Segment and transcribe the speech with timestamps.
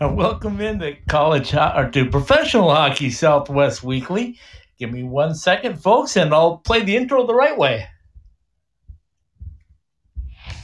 [0.00, 4.38] Uh, welcome into college ho- or to professional hockey Southwest Weekly.
[4.78, 7.86] Give me one second, folks, and I'll play the intro the right way.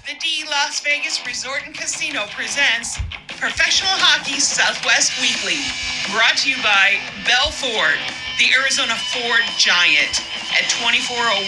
[0.07, 2.99] The D Las Vegas Resort and Casino presents
[3.39, 5.63] Professional Hockey Southwest Weekly,
[6.11, 8.01] brought to you by Bell Ford,
[8.43, 10.27] the Arizona Ford Giant,
[10.59, 11.47] at 2401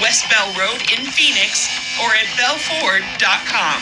[0.00, 1.68] West Bell Road in Phoenix
[2.00, 3.76] or at bellford.com.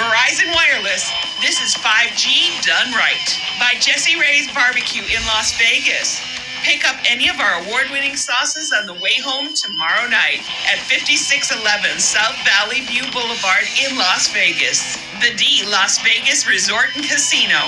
[0.00, 3.28] Verizon Wireless, this is 5G done right.
[3.60, 6.20] By Jesse Ray's Barbecue in Las Vegas.
[6.62, 10.82] Pick up any of our award winning sauces on the way home tomorrow night at
[10.90, 14.98] 5611 South Valley View Boulevard in Las Vegas.
[15.22, 17.62] The D Las Vegas Resort and Casino,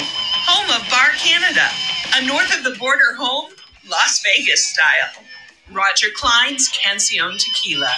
[0.51, 1.71] home of Bar Canada,
[2.19, 3.53] a north of the border home,
[3.89, 5.25] Las Vegas style.
[5.73, 7.95] Roger Klein's Cancion Tequila,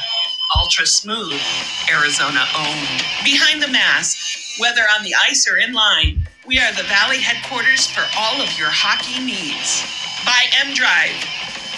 [0.60, 1.40] ultra smooth,
[1.88, 3.00] Arizona owned.
[3.24, 7.86] Behind the mask, whether on the ice or in line, we are the Valley headquarters
[7.86, 9.82] for all of your hockey needs
[10.26, 11.14] by M Drive,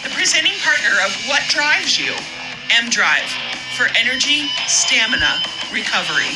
[0.02, 2.12] the presenting partner of What Drives You.
[2.72, 3.28] M Drive
[3.76, 5.40] for energy, stamina,
[5.72, 6.32] recovery.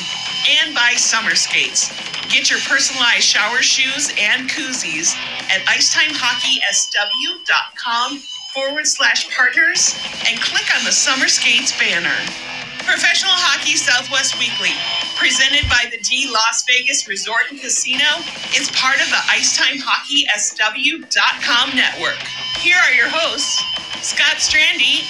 [0.62, 1.91] And by Summer Skates.
[2.28, 5.17] Get your personalized shower shoes and koozies
[5.48, 8.19] at IcetimeHockeySW.com
[8.52, 9.97] forward slash partners
[10.28, 12.14] and click on the Summer Skates banner.
[12.84, 14.77] Professional Hockey Southwest Weekly,
[15.19, 18.06] presented by the D Las Vegas Resort and Casino,
[18.55, 22.18] is part of the IcetimeHockeySW.com network.
[22.61, 23.61] Here are your hosts,
[24.01, 25.02] Scott Strandy.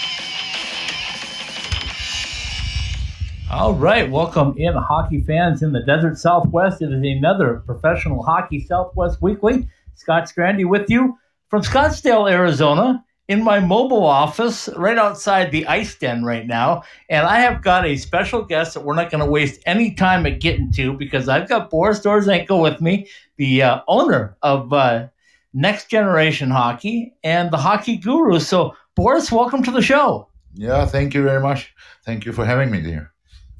[3.51, 6.81] All right, welcome in, hockey fans in the desert Southwest.
[6.81, 9.69] It is another professional hockey Southwest Weekly.
[9.95, 15.95] Scott Strandy with you from Scottsdale, Arizona, in my mobile office right outside the ice
[15.95, 16.83] den right now.
[17.11, 20.25] And I have got a special guest that we're not going to waste any time
[20.27, 23.07] at getting to because I've got Boris Dorozhenko with me,
[23.37, 25.09] the uh, owner of uh,
[25.53, 28.41] Next Generation Hockey and the Hockey Guru.
[28.41, 30.29] So, Boris, welcome to the show.
[30.55, 31.75] Yeah, thank you very much.
[32.05, 33.13] Thank you for having me here.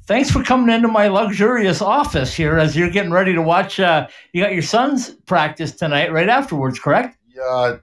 [0.07, 3.79] Thanks for coming into my luxurious office here as you're getting ready to watch.
[3.79, 7.18] Uh, you got your son's practice tonight right afterwards, correct?
[7.39, 7.77] Yeah,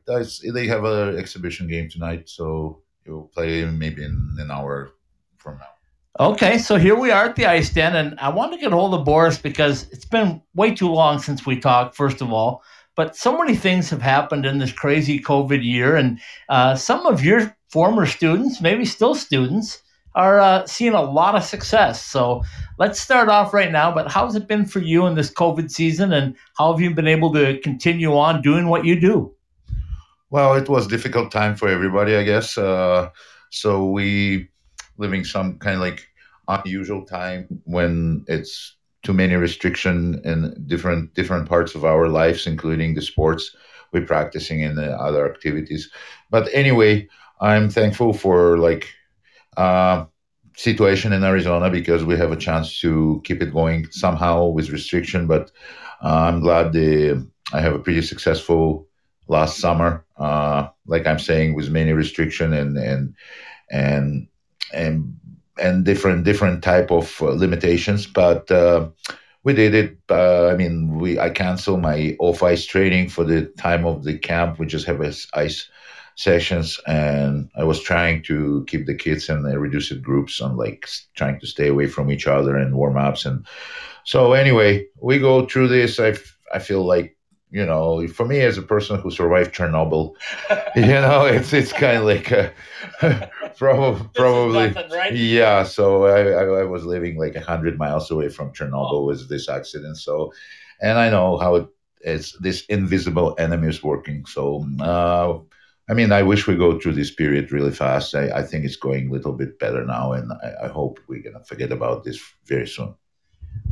[0.52, 4.90] they have an exhibition game tonight, so you'll play maybe in an hour
[5.38, 5.66] from now.
[6.18, 8.92] Okay, so here we are at the ice den, and I want to get hold
[8.94, 11.94] of Boris because it's been way too long since we talked.
[11.94, 12.62] First of all,
[12.96, 16.18] but so many things have happened in this crazy COVID year, and
[16.48, 19.82] uh, some of your former students, maybe still students,
[20.14, 22.02] are uh, seeing a lot of success.
[22.02, 22.42] So
[22.78, 23.94] let's start off right now.
[23.94, 27.06] But how's it been for you in this COVID season, and how have you been
[27.06, 29.35] able to continue on doing what you do?
[30.30, 32.58] Well, it was difficult time for everybody, I guess.
[32.58, 33.10] Uh,
[33.50, 34.48] so we
[34.98, 36.06] living some kind of like
[36.48, 42.94] unusual time when it's too many restriction in different different parts of our lives, including
[42.94, 43.54] the sports
[43.92, 45.90] we're practicing and the other activities.
[46.30, 47.08] But anyway,
[47.40, 48.88] I'm thankful for like
[49.56, 50.06] uh,
[50.56, 55.26] situation in Arizona because we have a chance to keep it going somehow with restriction.
[55.26, 55.50] But
[56.02, 58.88] uh, I'm glad the, I have a pretty successful
[59.28, 60.04] last summer.
[60.16, 63.14] Uh, like I'm saying, with many restriction and and
[63.70, 64.28] and
[64.72, 65.18] and
[65.58, 68.50] and different different type of uh, limitations, but.
[68.50, 68.88] Uh,
[69.44, 69.96] we did it.
[70.10, 74.18] Uh, I mean, we I canceled my off ice training for the time of the
[74.18, 74.58] camp.
[74.58, 75.00] We just have
[75.34, 75.70] ice
[76.16, 80.88] sessions and i was trying to keep the kids in the reduced groups and like
[81.14, 83.46] trying to stay away from each other and warm ups and
[84.04, 86.16] so anyway we go through this i,
[86.52, 87.15] I feel like
[87.50, 90.14] you know for me as a person who survived chernobyl
[90.76, 92.50] you know it's it's kind of like uh,
[93.56, 95.14] probably probably nothing, right?
[95.14, 99.04] yeah so I, I, was living like 100 miles away from chernobyl oh.
[99.04, 100.32] with this accident so
[100.80, 101.68] and i know how it,
[102.00, 105.38] it's this invisible enemy is working so uh,
[105.88, 108.14] I mean, I wish we go through this period really fast.
[108.16, 111.22] I, I think it's going a little bit better now, and I, I hope we're
[111.22, 112.96] going to forget about this very soon.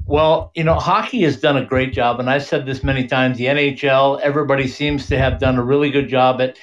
[0.06, 3.38] Well, you know, hockey has done a great job, and I've said this many times.
[3.38, 6.58] The NHL, everybody seems to have done a really good job at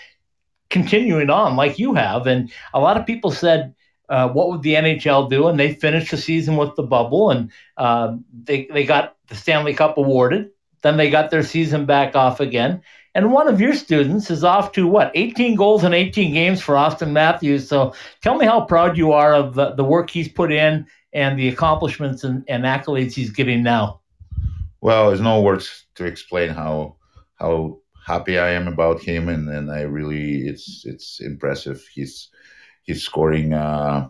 [0.69, 2.27] continuing on, like you have.
[2.27, 3.73] And a lot of people said,
[4.09, 7.51] uh, "What would the NHL do?" And they finished the season with the bubble, and
[7.77, 10.51] uh, they they got the Stanley Cup awarded.
[10.83, 12.81] Then they got their season back off again.
[13.13, 16.77] And one of your students is off to what, 18 goals in 18 games for
[16.77, 17.67] Austin Matthews.
[17.67, 21.37] So tell me how proud you are of the, the work he's put in and
[21.37, 24.01] the accomplishments and, and accolades he's getting now.
[24.81, 26.95] Well, there's no words to explain how
[27.35, 31.83] how happy I am about him, and, and I really it's it's impressive.
[31.93, 32.29] He's
[32.83, 34.09] he's scoring uh,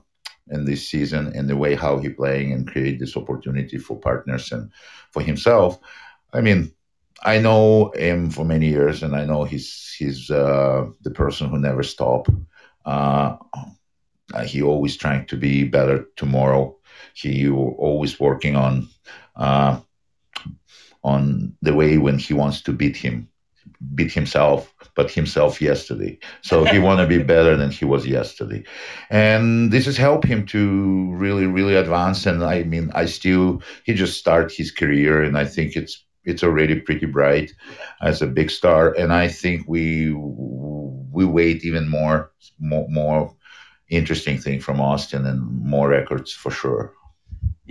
[0.49, 4.51] in this season and the way how he playing and create this opportunity for partners
[4.51, 4.71] and
[5.11, 5.79] for himself.
[6.33, 6.71] I mean,
[7.23, 11.59] I know him for many years, and I know he's he's uh, the person who
[11.59, 12.27] never stop.
[12.85, 13.35] Uh,
[14.45, 16.77] he always trying to be better tomorrow.
[17.13, 18.87] He always working on
[19.35, 19.79] uh,
[21.03, 23.27] on the way when he wants to beat him,
[23.95, 26.19] beat himself, but himself yesterday.
[26.41, 28.63] So he want to be better than he was yesterday,
[29.09, 32.25] and this has helped him to really, really advance.
[32.25, 36.43] And I mean, I still he just start his career, and I think it's it's
[36.43, 37.51] already pretty bright
[38.01, 38.93] as a big star.
[38.93, 43.35] And I think we we wait even more more, more
[43.91, 46.93] interesting thing from Austin and more records for sure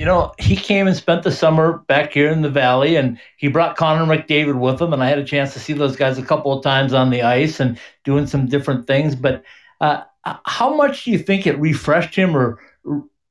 [0.01, 3.49] you know, he came and spent the summer back here in the valley, and he
[3.49, 6.23] brought Connor McDavid with him, and I had a chance to see those guys a
[6.23, 9.15] couple of times on the ice and doing some different things.
[9.15, 9.45] But
[9.83, 10.05] uh,
[10.47, 12.59] how much do you think it refreshed him or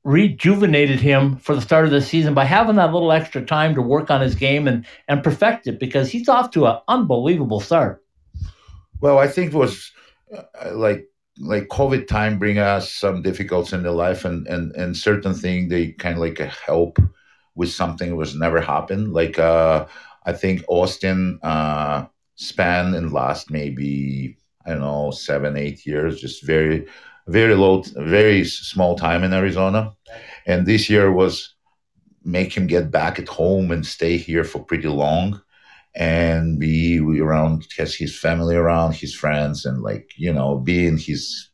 [0.04, 3.82] rejuvenated him for the start of the season by having that little extra time to
[3.82, 5.80] work on his game and and perfect it?
[5.80, 8.04] Because he's off to an unbelievable start.
[9.00, 9.90] Well, I think it was
[10.32, 11.09] uh, like
[11.40, 15.68] like COVID time bring us some difficulties in the life and and and certain thing
[15.68, 16.98] they kind of like help
[17.54, 19.12] with something was never happened.
[19.12, 19.86] Like uh,
[20.26, 26.44] I think Austin uh, span in last maybe I don't know seven eight years, just
[26.44, 26.86] very
[27.26, 29.92] very low, very small time in Arizona,
[30.46, 31.54] and this year was
[32.22, 35.40] make him get back at home and stay here for pretty long
[35.94, 40.96] and be around has his family around his friends and like you know be in
[40.96, 41.50] his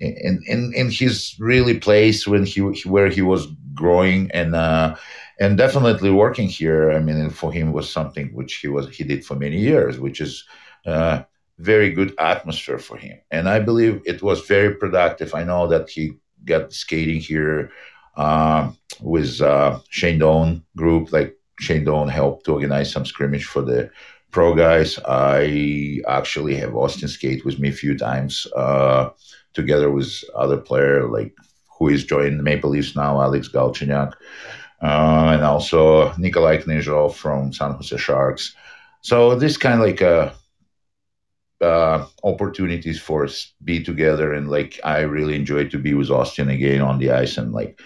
[0.00, 4.96] in in, in his really place when he where he was growing and uh
[5.38, 6.90] and definitely working here.
[6.90, 10.20] I mean for him was something which he was he did for many years which
[10.20, 10.44] is
[10.86, 11.22] uh
[11.58, 13.18] very good atmosphere for him.
[13.30, 15.34] And i believe it was very productive.
[15.34, 16.14] I know that he
[16.44, 17.70] got skating here
[18.16, 18.70] uh,
[19.00, 23.90] with uh, Shane Doan group, like Shane Doan helped to organize some scrimmage for the
[24.30, 24.98] pro guys.
[25.06, 29.10] I actually have Austin skate with me a few times, uh,
[29.52, 31.34] together with other player like
[31.78, 34.12] who is joining the Maple Leafs now, Alex Galchenyuk,
[34.82, 38.54] uh, and also Nikolai Knyzhov from San Jose Sharks.
[39.02, 40.34] So this kind of like a
[41.60, 46.10] uh, uh, opportunities for us be together and like I really enjoyed to be with
[46.10, 47.78] Austin again on the ice and like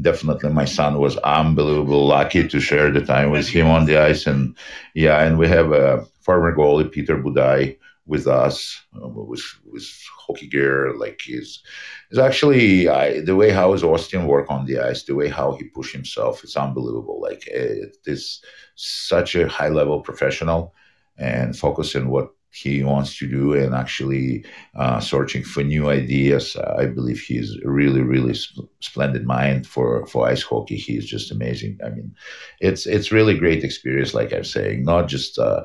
[0.00, 4.26] definitely my son was unbelievable lucky to share the time with him on the ice.
[4.26, 4.56] And
[4.94, 7.76] yeah and we have a former goalie peter budaj
[8.06, 9.86] with us uh, with with
[10.18, 10.94] hockey gear.
[10.98, 11.62] Like he's
[12.10, 15.52] is actually I, the way how is austin work on the ice the way how
[15.52, 17.20] he push himself it's unbelievable.
[17.20, 18.42] Like it is
[18.74, 20.74] such a high level professional
[21.18, 24.44] and focus on what he wants to do and actually
[24.74, 26.56] uh, searching for new ideas.
[26.56, 30.76] Uh, I believe he's really, really sp- splendid mind for, for ice hockey.
[30.76, 31.78] He's just amazing.
[31.84, 32.14] I mean,
[32.60, 35.64] it's it's really great experience, like I'm saying, not just uh,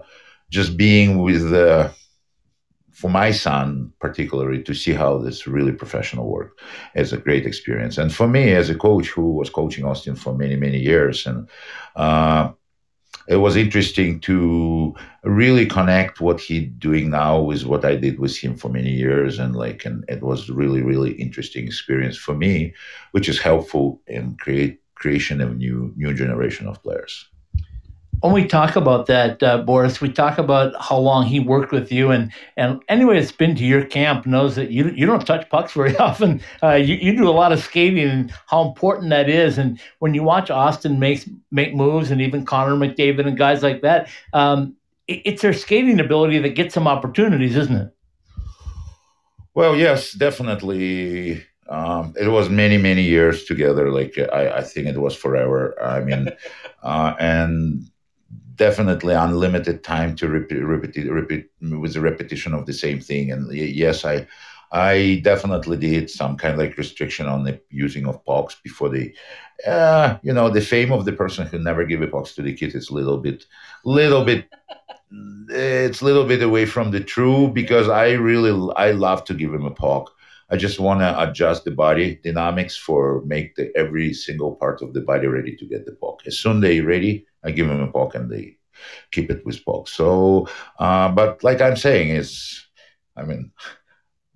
[0.50, 1.92] just being with the
[2.92, 6.60] for my son particularly to see how this really professional work
[6.94, 10.36] is a great experience and for me as a coach who was coaching austin for
[10.36, 11.50] many many years and
[11.96, 12.52] uh,
[13.28, 18.36] it was interesting to really connect what he's doing now with what I did with
[18.38, 22.74] him for many years, and like, and it was really, really interesting experience for me,
[23.12, 27.31] which is helpful in create creation of new new generation of players
[28.20, 31.92] when we talk about that, uh, Boris, we talk about how long he worked with
[31.92, 35.50] you, and and anyone that's been to your camp knows that you you don't touch
[35.50, 36.42] pucks very often.
[36.62, 39.58] Uh, you you do a lot of skating, and how important that is.
[39.58, 43.82] And when you watch Austin make make moves, and even Connor McDavid and guys like
[43.82, 44.76] that, um,
[45.08, 47.96] it, it's their skating ability that gets them opportunities, isn't it?
[49.56, 51.44] Well, yes, definitely.
[51.70, 53.90] Um, it was many many years together.
[53.92, 55.82] Like I, I think it was forever.
[55.82, 56.28] I mean,
[56.84, 57.91] uh, and
[58.62, 63.32] definitely unlimited time to repeat, repeat, repeat with the repetition of the same thing.
[63.32, 64.28] And yes, I,
[64.72, 69.12] I definitely did some kind of like restriction on the using of pucks before the,
[69.66, 72.54] uh, you know, the fame of the person who never give a pucks to the
[72.54, 73.48] kid is a little bit,
[73.84, 74.46] little bit,
[75.50, 79.52] it's a little bit away from the true because I really, I love to give
[79.52, 80.12] him a puck.
[80.52, 84.94] I just want to adjust the body dynamics for make the every single part of
[84.94, 86.22] the body ready to get the puck.
[86.28, 88.58] As soon they ready, I give them a puck and they
[89.12, 89.88] keep it with puck.
[89.88, 92.68] So, uh, but like I'm saying, is
[93.16, 93.52] I mean,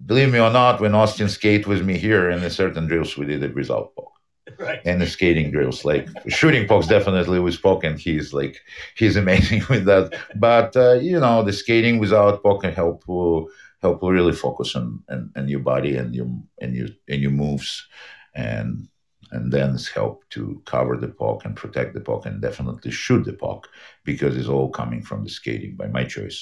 [0.05, 3.25] believe me or not, when Austin skate with me here in a certain drills, we
[3.25, 4.11] did it without puck.
[4.59, 4.79] Right.
[4.85, 8.61] And the skating drills, like shooting pucks, definitely with puck, and he's like
[8.95, 10.17] he's amazing with that.
[10.35, 13.41] But uh, you know, the skating without puck can help uh,
[13.85, 16.27] help really focus on and, and your body and your
[16.61, 17.87] and your and your moves,
[18.33, 18.87] and
[19.31, 23.33] and then help to cover the puck and protect the puck and definitely shoot the
[23.33, 23.67] puck
[24.03, 26.39] because it's all coming from the skating by my choice.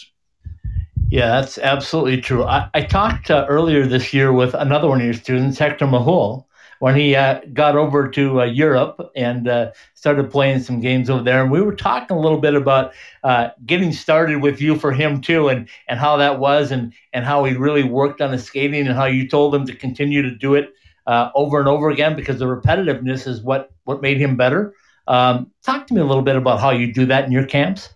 [1.09, 2.43] Yeah, that's absolutely true.
[2.43, 6.45] I, I talked uh, earlier this year with another one of your students, Hector Majul,
[6.84, 11.24] when he uh, got over to uh, Europe and uh, started playing some games over
[11.24, 11.42] there.
[11.42, 12.92] And we were talking a little bit about
[13.24, 17.24] uh, getting started with you for him too, and and how that was, and and
[17.24, 20.32] how he really worked on his skating, and how you told him to continue to
[20.36, 20.74] do it
[21.08, 24.75] uh, over and over again because the repetitiveness is what what made him better.
[25.08, 27.94] Um, talk to me a little bit about how you do that in your camps.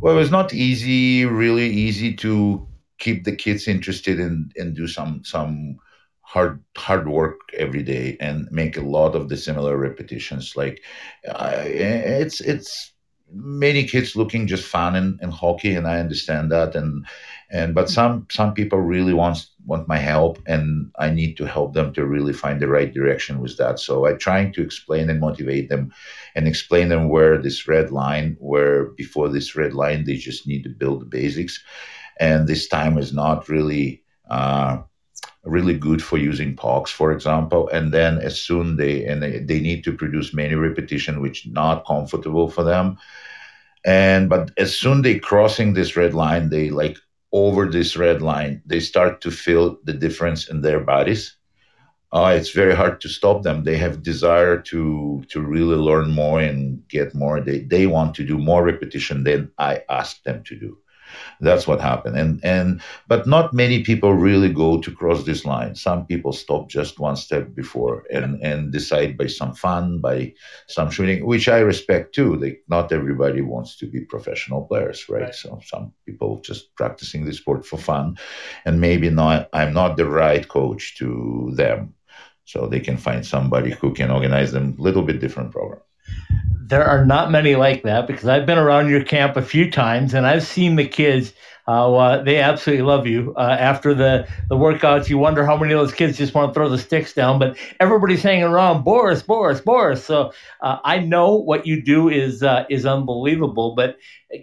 [0.00, 5.22] Well, it's not easy, really easy to keep the kids interested in and do some
[5.22, 5.76] some
[6.26, 10.56] hard hard work every day and make a lot of the similar repetitions.
[10.56, 10.82] Like
[11.28, 12.92] uh, it's it's
[13.32, 16.74] many kids looking just fun in, in hockey, and I understand that.
[16.74, 17.06] And
[17.50, 21.74] and but some some people really want want my help, and I need to help
[21.74, 23.78] them to really find the right direction with that.
[23.78, 25.92] So I trying to explain and motivate them,
[26.34, 30.64] and explain them where this red line, where before this red line they just need
[30.64, 31.62] to build the basics,
[32.18, 34.02] and this time is not really.
[34.28, 34.82] Uh,
[35.46, 37.68] really good for using pucks, for example.
[37.68, 41.86] And then as soon they and they, they need to produce many repetition, which not
[41.86, 42.98] comfortable for them.
[43.84, 46.98] And but as soon they crossing this red line, they like
[47.32, 51.36] over this red line, they start to feel the difference in their bodies.
[52.12, 53.64] Uh, it's very hard to stop them.
[53.64, 57.40] They have desire to to really learn more and get more.
[57.40, 60.78] They they want to do more repetition than I ask them to do.
[61.40, 62.16] That's what happened.
[62.16, 65.74] And and but not many people really go to cross this line.
[65.74, 70.32] Some people stop just one step before and and decide by some fun, by
[70.66, 72.36] some shooting, which I respect too.
[72.36, 75.22] They, not everybody wants to be professional players, right?
[75.22, 75.34] right?
[75.34, 78.18] So some people just practicing the sport for fun,
[78.64, 79.48] and maybe not.
[79.52, 81.94] I'm not the right coach to them,
[82.44, 85.80] so they can find somebody who can organize them a little bit different program
[86.68, 90.14] there are not many like that because I've been around your camp a few times
[90.14, 91.32] and I've seen the kids.
[91.68, 93.34] Uh, uh, they absolutely love you.
[93.36, 96.54] Uh, after the, the workouts, you wonder how many of those kids just want to
[96.54, 100.04] throw the sticks down, but everybody's hanging around Boris, Boris, Boris.
[100.04, 103.74] So uh, I know what you do is uh, is unbelievable.
[103.74, 103.96] But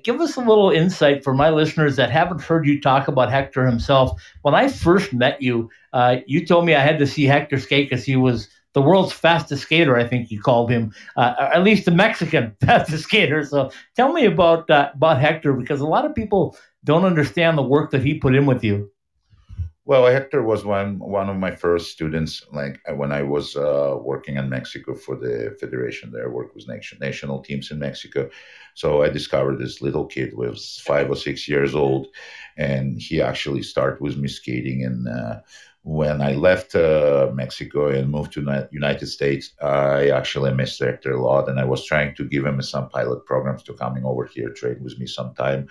[0.04, 3.66] give us a little insight for my listeners that haven't heard you talk about Hector
[3.66, 4.22] himself.
[4.42, 7.90] When I first met you, uh, you told me I had to see Hector skate
[7.90, 11.86] because he was the world's fastest skater, I think you called him, uh, at least
[11.86, 13.46] the Mexican fastest skater.
[13.46, 17.64] So tell me about uh, about Hector because a lot of people don't understand the
[17.64, 18.90] work that he put in with you.
[19.86, 22.46] Well, Hector was one one of my first students.
[22.54, 26.70] Like when I was uh, working in Mexico for the federation, there I worked with
[26.70, 28.30] nation, national teams in Mexico.
[28.76, 32.08] So I discovered this little kid was five or six years old,
[32.56, 35.42] and he actually started with me skating and uh,
[35.84, 41.12] when I left uh, Mexico and moved to the United States, I actually missed Hector
[41.12, 44.26] a lot, and I was trying to give him some pilot programs to coming over
[44.26, 45.68] here, trade with me sometime.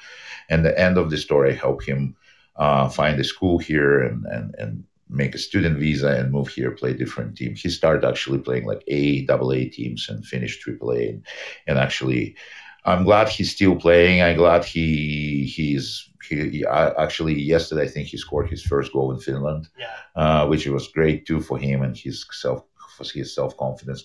[0.50, 2.14] And the end of the story, I help him
[2.56, 6.72] uh, find a school here and, and, and make a student visa and move here,
[6.72, 7.62] play different teams.
[7.62, 11.08] He started actually playing like A, double A teams and finished triple A.
[11.08, 11.26] And,
[11.66, 12.36] and actually,
[12.84, 14.22] I'm glad he's still playing.
[14.22, 19.12] I'm glad he he's he, he actually yesterday I think he scored his first goal
[19.12, 19.94] in Finland, yeah.
[20.16, 22.64] uh, which was great too for him and his self
[22.96, 24.04] for his self confidence.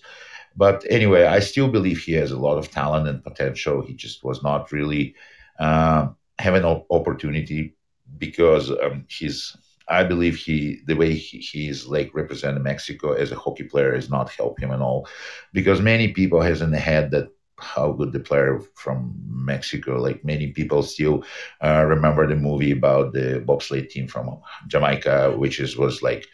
[0.56, 3.82] But anyway, I still believe he has a lot of talent and potential.
[3.82, 5.16] He just was not really
[5.60, 7.76] uh, having an opportunity
[8.18, 9.56] because um, he's.
[9.90, 14.10] I believe he the way he, he's like representing Mexico as a hockey player has
[14.10, 15.08] not helped him at all,
[15.54, 19.98] because many people has in the head that how good the player from Mexico.
[19.98, 21.24] Like many people still
[21.64, 26.28] uh, remember the movie about the bobsleigh team from Jamaica, which is was like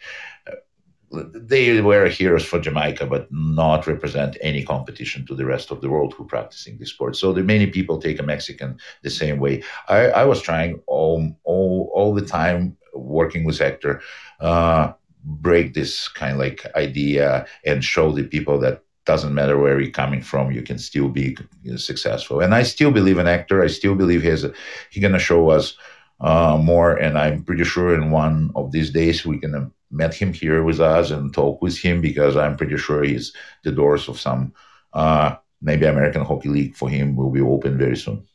[0.46, 5.80] uh, they were heroes for Jamaica, but not represent any competition to the rest of
[5.80, 7.16] the world who practicing the sport.
[7.16, 9.62] So the many people take a Mexican the same way.
[9.88, 14.02] I, I was trying all, all all the time working with Hector.
[14.40, 14.92] Uh,
[15.24, 19.90] break this kind of like idea and show the people that doesn't matter where you're
[19.90, 22.40] coming from you can still be you know, successful.
[22.40, 23.62] And i still believe in Hector.
[23.62, 24.44] I still believe he's
[24.90, 25.76] he's gonna show us
[26.20, 26.96] uh, more.
[26.96, 30.80] And i'm pretty sure in one of these days we can meet him here with
[30.80, 33.32] us and talk with him because i'm pretty sure he's
[33.62, 34.52] the doors of some
[34.92, 38.26] uh, maybe american hockey league for him will be open very soon.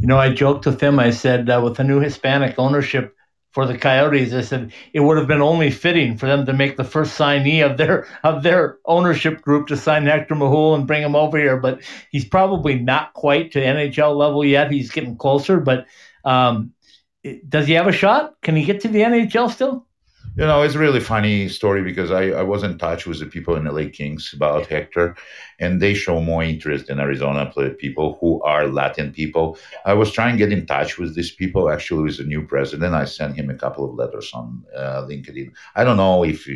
[0.00, 0.98] You know i joked with him.
[0.98, 3.17] I said uh, with the new hispanic ownership
[3.50, 4.32] for the Coyotes.
[4.32, 7.64] I said it would have been only fitting for them to make the first signee
[7.64, 11.56] of their of their ownership group to sign Hector Majul and bring him over here.
[11.56, 14.70] But he's probably not quite to NHL level yet.
[14.70, 15.86] He's getting closer, but
[16.24, 16.72] um,
[17.48, 18.34] does he have a shot?
[18.42, 19.87] Can he get to the NHL still?
[20.36, 23.26] You know, it's a really funny story because I, I was in touch with the
[23.26, 25.16] people in the LA Kings about Hector,
[25.58, 29.58] and they show more interest in Arizona people who are Latin people.
[29.84, 31.70] I was trying to get in touch with these people.
[31.70, 35.52] Actually, with the new president, I sent him a couple of letters on uh, LinkedIn.
[35.74, 36.48] I don't know if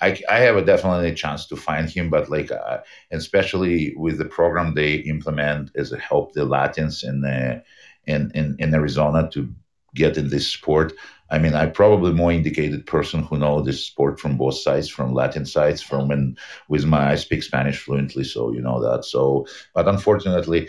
[0.00, 2.78] I, I have a definitely a chance to find him, but like, uh,
[3.10, 7.60] especially with the program they implement as a help the Latins in, uh,
[8.06, 9.48] in, in in Arizona to
[9.94, 10.92] get in this sport.
[11.30, 15.14] I mean, I'm probably more indicated person who know this sport from both sides, from
[15.14, 19.04] Latin sides, from and with my I speak Spanish fluently, so you know that.
[19.04, 20.68] So, but unfortunately,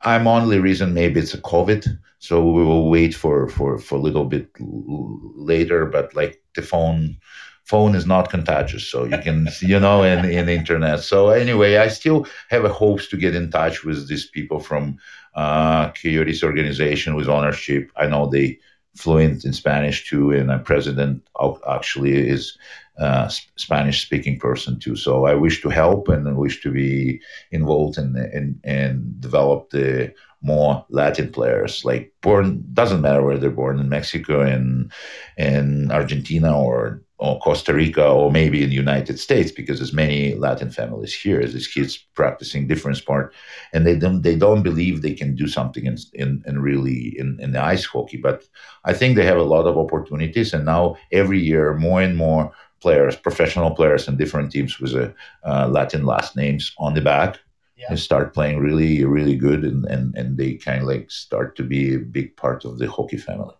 [0.00, 1.86] I'm only reason maybe it's a COVID,
[2.18, 5.86] so we will wait for for for a little bit later.
[5.86, 7.18] But like the phone
[7.64, 11.88] phone is not contagious so you can you know in, in internet so anyway i
[11.88, 14.98] still have a hopes to get in touch with these people from
[15.34, 18.58] uh coyotes organization with ownership i know they
[18.96, 21.26] fluent in Spanish too, and our president
[21.68, 22.56] actually is
[23.00, 24.96] uh, a Spanish speaking person too.
[24.96, 27.20] So I wish to help and I wish to be
[27.50, 31.84] involved and and and develop the more Latin players.
[31.84, 34.92] Like born doesn't matter where they're born in Mexico and
[35.36, 40.34] in Argentina or or Costa Rica or maybe in the United States because there's many
[40.34, 41.46] Latin families here.
[41.46, 43.32] These kids practicing different sport,
[43.72, 47.38] and they don't they don't believe they can do something in in, in really in,
[47.40, 48.16] in the ice hockey.
[48.16, 48.44] But
[48.84, 52.52] I think they have a lot of opportunities, and now every year more and more
[52.80, 57.38] players, professional players and different teams with a uh, Latin last names on the back.
[57.76, 57.86] Yeah.
[57.90, 61.64] And start playing really, really good, and, and, and they kind of like start to
[61.64, 63.52] be a big part of the hockey family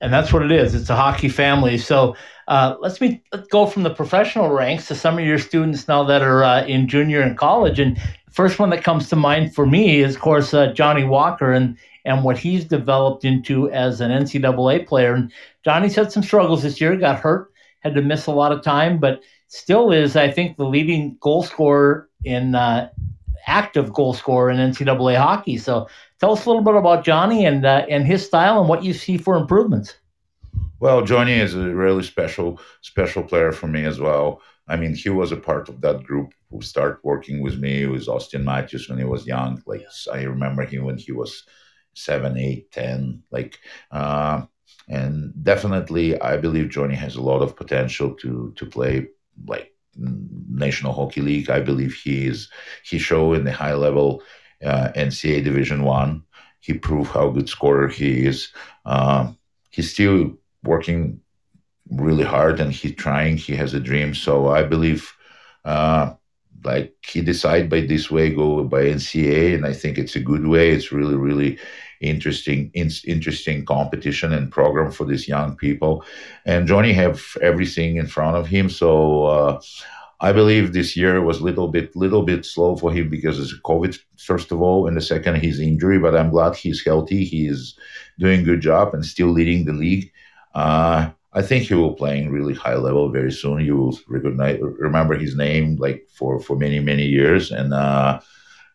[0.00, 0.74] and that's what it is.
[0.74, 1.76] It's a hockey family.
[1.78, 2.16] So
[2.48, 6.22] uh, let's me go from the professional ranks to some of your students now that
[6.22, 7.78] are uh, in junior and college.
[7.78, 11.52] And first one that comes to mind for me is, of course, uh, Johnny Walker
[11.52, 15.12] and and what he's developed into as an NCAA player.
[15.12, 15.30] And
[15.64, 16.96] Johnny's had some struggles this year.
[16.96, 20.64] Got hurt, had to miss a lot of time, but still is, I think, the
[20.64, 22.88] leading goal scorer in uh,
[23.46, 25.58] active goal scorer in NCAA hockey.
[25.58, 25.88] So
[26.20, 28.92] tell us a little bit about Johnny and uh, and his style and what you
[28.92, 29.96] see for improvements.
[30.78, 34.40] Well, Johnny is a really special special player for me as well.
[34.68, 37.82] I mean, he was a part of that group who started working with me.
[37.82, 39.62] It was Austin Matthews when he was young.
[39.66, 41.44] Like I remember him when he was
[41.94, 43.22] seven, eight, ten.
[43.30, 43.58] Like,
[43.90, 44.42] uh,
[44.88, 49.08] and definitely, I believe Johnny has a lot of potential to to play
[49.46, 51.50] like National Hockey League.
[51.50, 52.48] I believe he is
[52.84, 54.22] he showed in the high level
[54.64, 56.22] uh, NCAA Division One.
[56.60, 58.52] He proved how good scorer he is.
[58.84, 59.32] Uh,
[59.70, 61.20] he's still working
[61.90, 63.36] really hard and he's trying.
[63.36, 64.14] He has a dream.
[64.14, 65.12] So I believe,
[65.64, 66.14] uh,
[66.62, 70.46] like he decide by this way go by NCAA, and I think it's a good
[70.46, 70.70] way.
[70.70, 71.58] It's really really
[72.02, 76.04] interesting in, interesting competition and program for these young people.
[76.44, 78.68] And Johnny have everything in front of him.
[78.68, 79.60] So.
[80.22, 83.98] I believe this year was little bit little bit slow for him because of COVID
[84.18, 85.98] first of all, and the second his injury.
[85.98, 87.24] But I'm glad he's healthy.
[87.24, 87.78] He is
[88.18, 90.12] doing good job and still leading the league.
[90.54, 93.64] Uh, I think he will playing really high level very soon.
[93.64, 97.72] You will recognize remember his name like for for many many years and.
[97.72, 98.20] Uh,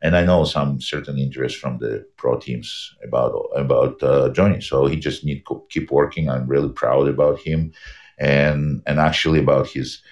[0.01, 4.61] and I know some certain interest from the pro teams about about uh, Johnny.
[4.61, 6.29] So he just need to keep working.
[6.29, 7.73] I'm really proud about him,
[8.19, 10.03] and and actually about his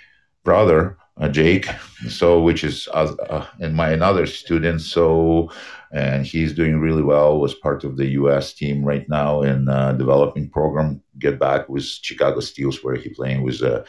[0.44, 1.68] brother uh, Jake,
[2.10, 4.82] so which is uh, uh, and my another student.
[4.82, 5.52] So,
[5.92, 7.40] and he's doing really well.
[7.40, 8.54] Was part of the U.S.
[8.54, 11.02] team right now in uh, developing program.
[11.20, 13.84] Get back with Chicago Steels, where he playing with uh,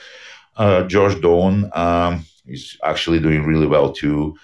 [0.56, 1.70] uh, Josh Doan.
[1.74, 4.36] Um, he's actually doing really well too.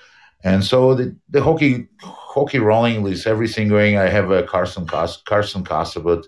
[0.42, 3.98] And so the, the hockey hockey rolling is everything going.
[3.98, 6.24] I have a Carson Carson Kasabut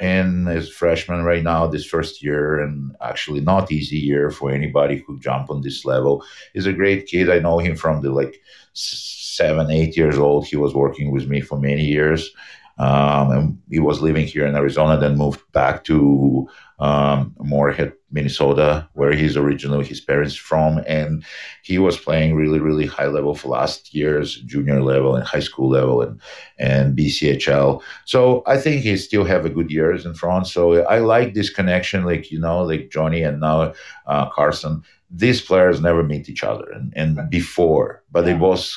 [0.00, 5.02] and as freshman right now, this first year, and actually not easy year for anybody
[5.06, 6.24] who jump on this level.
[6.52, 7.30] He's a great kid.
[7.30, 8.40] I know him from the like
[8.72, 10.46] seven, eight years old.
[10.46, 12.30] He was working with me for many years.
[12.78, 16.46] Um, and he was living here in Arizona, then moved back to
[16.78, 21.24] um, Moorhead, Minnesota, where he's originally his parents from, and
[21.62, 25.70] he was playing really, really high level for last year's junior level and high school
[25.70, 26.20] level and
[26.58, 27.82] and BCHL.
[28.04, 30.46] So I think he still have a good years in front.
[30.46, 33.72] So I like this connection, like you know, like Johnny and now
[34.06, 34.82] uh, Carson.
[35.10, 38.76] These players never meet each other and, and before, but they both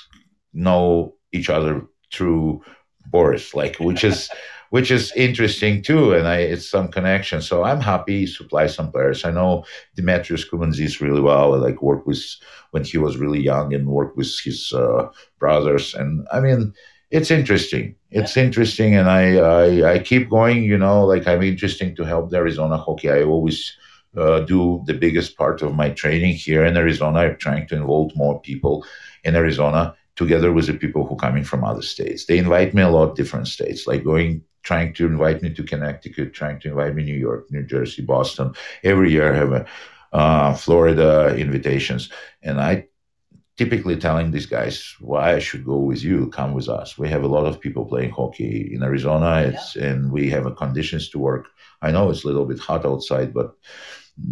[0.54, 2.62] know each other through
[3.08, 4.30] Boris, like which is
[4.70, 7.42] which is interesting too, and I, it's some connection.
[7.42, 9.26] So I'm happy to supply some players.
[9.26, 11.54] I know Demetrios Koumontzis really well.
[11.54, 12.24] I like work with
[12.72, 16.74] when he was really young and work with his uh, brothers, and I mean
[17.12, 17.96] it's interesting.
[18.12, 18.44] It's yeah.
[18.44, 20.64] interesting, and I, I I keep going.
[20.64, 23.10] You know, like I'm interesting to help the Arizona hockey.
[23.10, 23.76] I always
[24.16, 27.20] uh, do the biggest part of my training here in Arizona.
[27.20, 28.86] I'm trying to involve more people
[29.24, 32.26] in Arizona together with the people who coming from other states.
[32.26, 36.34] They invite me a lot different states, like going trying to invite me to Connecticut,
[36.34, 38.54] trying to invite me New York, New Jersey, Boston.
[38.84, 39.66] Every year I have a
[40.12, 42.10] uh, Florida invitations,
[42.44, 42.88] and I
[43.56, 46.98] typically telling these guys why I should go with you, come with us.
[46.98, 49.86] We have a lot of people playing hockey in Arizona, it's, yeah.
[49.88, 51.46] and we have conditions to work.
[51.82, 53.56] I know it's a little bit hot outside, but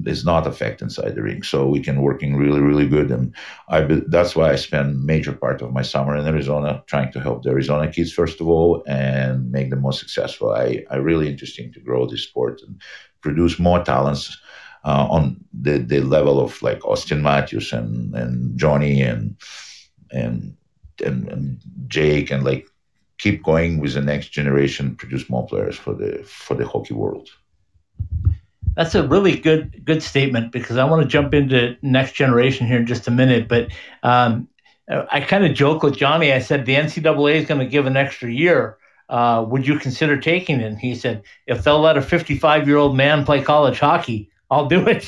[0.05, 1.43] it's not affect inside the ring.
[1.43, 3.09] So we can working really, really good.
[3.09, 3.33] And
[3.69, 7.43] I that's why I spend major part of my summer in Arizona trying to help
[7.43, 10.51] the Arizona kids first of all and make them more successful.
[10.53, 12.81] I, I really interesting to grow this sport and
[13.21, 14.37] produce more talents
[14.83, 19.35] uh, on the, the level of like Austin Matthews and, and Johnny and,
[20.11, 20.55] and
[21.03, 22.67] and and Jake and like
[23.17, 27.29] keep going with the next generation, produce more players for the for the hockey world.
[28.75, 32.77] That's a really good good statement because I want to jump into next generation here
[32.77, 33.47] in just a minute.
[33.47, 33.71] But
[34.03, 34.47] um,
[34.89, 36.31] I kind of joke with Johnny.
[36.31, 38.77] I said the NCAA is going to give an extra year.
[39.09, 40.65] Uh, would you consider taking it?
[40.65, 44.67] And he said, if they'll let a 55 year old man play college hockey, I'll
[44.67, 45.03] do it.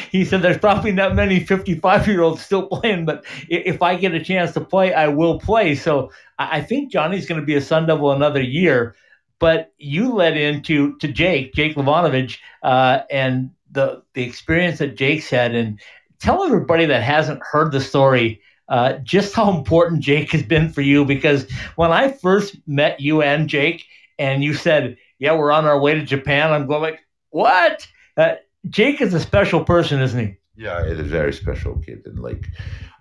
[0.10, 4.14] he said, There's probably not many 55 year olds still playing, but if I get
[4.14, 5.74] a chance to play, I will play.
[5.74, 8.94] So I think Johnny's going to be a Sun Devil another year
[9.38, 15.28] but you led into to Jake, Jake Livanavage, uh, and the the experience that Jake's
[15.28, 15.54] had.
[15.54, 15.80] And
[16.18, 20.80] tell everybody that hasn't heard the story uh, just how important Jake has been for
[20.80, 21.04] you.
[21.04, 23.84] Because when I first met you and Jake,
[24.18, 28.36] and you said, "Yeah, we're on our way to Japan," I'm going like, "What?" Uh,
[28.70, 30.36] Jake is a special person, isn't he?
[30.56, 32.46] Yeah, it is a very special kid, and like,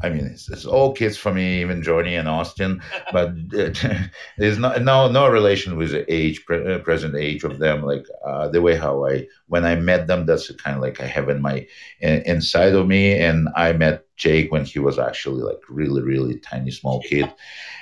[0.02, 2.82] I mean, it's, it's all kids for me, even Johnny and Austin.
[3.12, 3.36] But
[4.38, 7.84] there's no no no relation with the age, pre- uh, present age of them.
[7.84, 11.06] Like uh, the way how I when I met them, that's kind of like I
[11.06, 11.68] have in my
[12.00, 13.20] in, inside of me.
[13.20, 17.32] And I met Jake when he was actually like really really tiny small kid,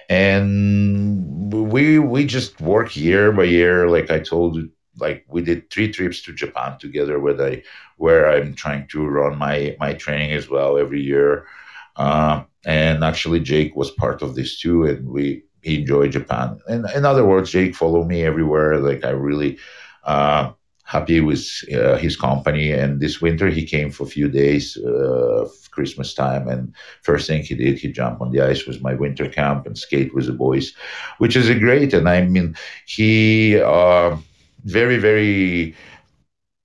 [0.10, 3.90] and we we just work year by year.
[3.90, 7.64] Like I told you like we did three trips to Japan together where I
[7.98, 11.48] where I'm trying to run my my training as well every year.
[11.96, 16.60] Uh, and actually Jake was part of this too and we he enjoyed Japan.
[16.68, 18.80] And in other words, Jake followed me everywhere.
[18.80, 19.60] Like I really
[20.04, 20.52] uh,
[20.84, 22.72] happy with uh, his company.
[22.72, 26.48] And this winter he came for a few days, uh, Christmas time.
[26.48, 26.74] And
[27.04, 30.14] first thing he did, he jumped on the ice with my winter camp and skate
[30.14, 30.74] with the boys,
[31.20, 31.94] which is a great.
[31.94, 34.18] And I mean, he uh,
[34.66, 35.76] very very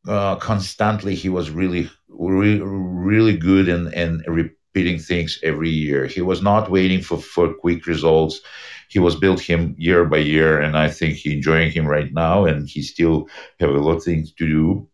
[0.09, 6.06] uh, constantly he was really really really good in, in repeating things every year.
[6.06, 8.40] He was not waiting for, for quick results.
[8.88, 12.44] He was built him year by year and i think he enjoying him right now
[12.44, 13.28] and he still
[13.59, 14.88] have a lot of things to do.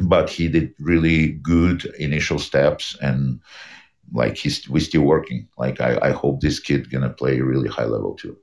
[0.00, 3.40] But he did really good initial steps and
[4.12, 5.48] like he's we still working.
[5.58, 8.36] Like i, I hope this kid gonna play really high level too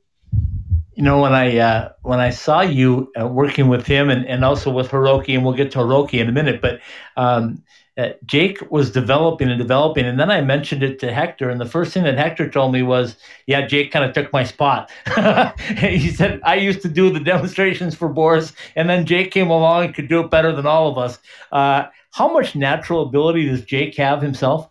[0.98, 4.44] you know when I uh, when I saw you uh, working with him and, and
[4.44, 6.80] also with Hiroki, and we'll get to Hiroki in a minute, but
[7.16, 7.64] um,
[8.00, 11.68] uh, Jake was developing and developing, and then I mentioned it to Hector, and the
[11.68, 14.90] first thing that Hector told me was, "Yeah, Jake kind of took my spot."
[15.78, 19.86] he said I used to do the demonstrations for Boris, and then Jake came along
[19.86, 21.20] and could do it better than all of us.
[21.52, 24.68] Uh, how much natural ability does Jake have himself?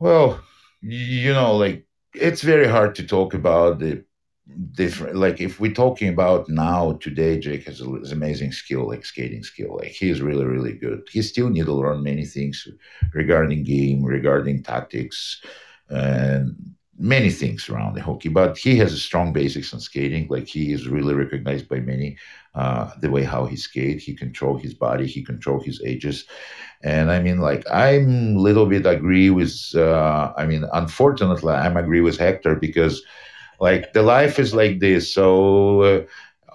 [0.00, 0.40] Well,
[0.80, 4.04] you know, like it's very hard to talk about the
[4.72, 9.42] different like if we're talking about now today jake has an amazing skill like skating
[9.42, 11.06] skill like he's really really good.
[11.12, 12.66] He still need to learn many things
[13.14, 15.40] regarding game regarding tactics
[15.90, 16.56] and
[16.98, 20.72] many things around the hockey but he has a strong basics on skating like he
[20.72, 22.16] is really recognized by many
[22.56, 26.24] uh, the way how he skate he control his body he control his ages
[26.82, 32.00] and i mean like i'm little bit agree with uh, i mean unfortunately i'm agree
[32.00, 33.04] with hector because
[33.60, 35.12] like the life is like this.
[35.12, 36.02] So uh,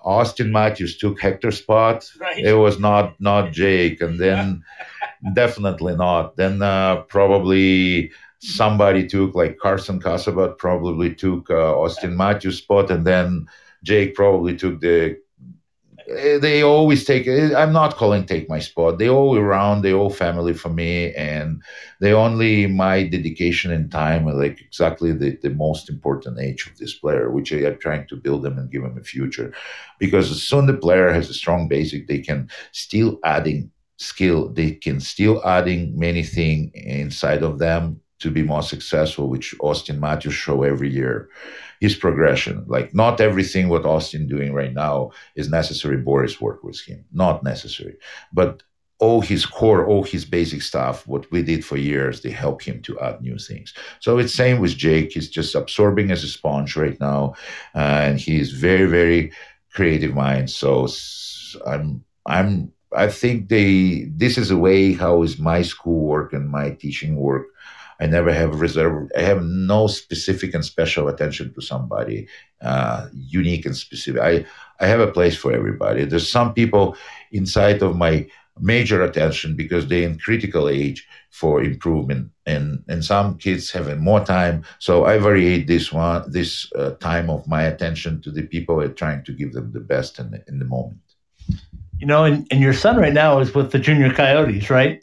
[0.04, 2.10] Austin Matthews took Hector's spot.
[2.20, 2.44] Right.
[2.44, 4.64] It was not not Jake, and then
[5.34, 6.36] definitely not.
[6.36, 13.06] Then uh, probably somebody took like Carson Casabat probably took uh, Austin Matthews' spot, and
[13.06, 13.48] then
[13.84, 15.18] Jake probably took the
[16.08, 18.98] they always take eh, i'm not calling take my spot.
[18.98, 21.62] They all around they all family for me and
[22.00, 26.78] they only my dedication and time are like exactly the, the most important age of
[26.78, 29.54] this player which i'm trying to build them and give them a future.
[30.00, 34.72] Because as soon the player has a strong basic they can still adding skill they
[34.72, 40.34] can still adding many things inside of them to be more successful, which Austin Matthews
[40.34, 41.30] show every year,
[41.80, 42.64] his progression.
[42.68, 45.98] Like not everything what Austin doing right now is necessary.
[45.98, 47.96] Boris work with him, not necessary,
[48.32, 48.64] but
[49.00, 52.82] all his core, all his basic stuff, what we did for years, they help him
[52.84, 53.74] to add new things.
[54.00, 55.12] So it's same with Jake.
[55.12, 57.34] He's just absorbing as a sponge right now,
[57.74, 59.34] and he's very, very
[59.74, 60.50] creative mind.
[60.50, 60.88] So
[61.68, 64.06] I'm, I'm, I think they.
[64.16, 67.48] This is a way how is my school work and my teaching work
[68.04, 69.12] I never have reserved.
[69.18, 72.28] I have no specific and special attention to somebody,
[72.62, 74.22] uh, unique and specific.
[74.22, 74.46] I
[74.84, 76.04] I have a place for everybody.
[76.04, 76.86] There's some people
[77.32, 78.28] inside of my
[78.60, 84.24] major attention because they're in critical age for improvement, and and some kids having more
[84.26, 84.66] time.
[84.80, 88.98] So I variate this one this uh, time of my attention to the people and
[88.98, 91.00] trying to give them the best in the, in the moment.
[92.00, 95.03] You know, and, and your son right now is with the junior coyotes, right?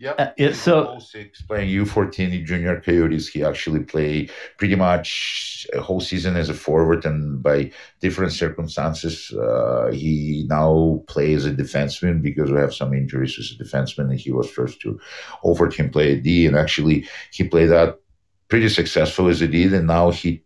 [0.00, 0.14] Yep.
[0.16, 3.28] Uh, it, so six playing U14 junior Coyotes.
[3.28, 9.32] He actually played pretty much a whole season as a forward, and by different circumstances,
[9.32, 14.20] uh, he now plays a defenseman because we have some injuries as a defenseman, and
[14.20, 15.00] he was first to
[15.42, 17.98] offered him play a D, and actually he played that
[18.46, 20.44] pretty successful as a D, and now he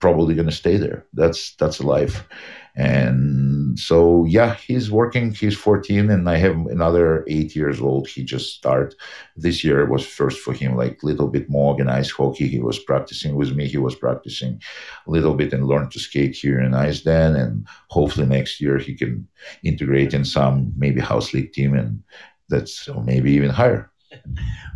[0.00, 1.04] probably going to stay there.
[1.12, 2.26] That's that's life.
[2.76, 5.32] And so, yeah, he's working.
[5.32, 8.08] He's 14, and I have another eight years old.
[8.08, 8.94] He just started
[9.36, 12.48] this year was first for him, like a little bit more organized hockey.
[12.48, 13.66] He was practicing with me.
[13.66, 14.60] He was practicing
[15.06, 17.36] a little bit and learn to skate here in Iceland.
[17.36, 19.26] And hopefully next year he can
[19.64, 22.02] integrate in some maybe house league team, and
[22.48, 23.90] that's maybe even higher.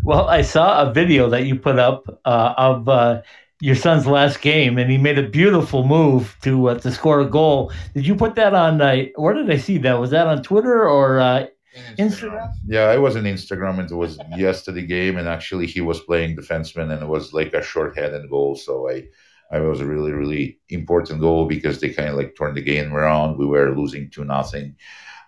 [0.05, 2.89] Well, I saw a video that you put up uh, of.
[2.89, 3.23] Uh,
[3.65, 7.31] your son's last game, and he made a beautiful move to uh, to score a
[7.41, 7.73] goal.
[7.95, 8.83] Did you put that on?
[8.83, 9.99] Uh, where did I see that?
[9.99, 11.47] Was that on Twitter or uh,
[11.97, 11.99] Instagram.
[11.99, 12.53] Instagram?
[12.67, 13.79] Yeah, I was on Instagram.
[13.79, 17.55] and It was yesterday game, and actually he was playing defenseman, and it was like
[17.55, 18.55] a short-handed goal.
[18.55, 19.05] So I,
[19.51, 22.93] I was a really really important goal because they kind of like turned the game
[22.93, 23.39] around.
[23.39, 24.77] We were losing two nothing,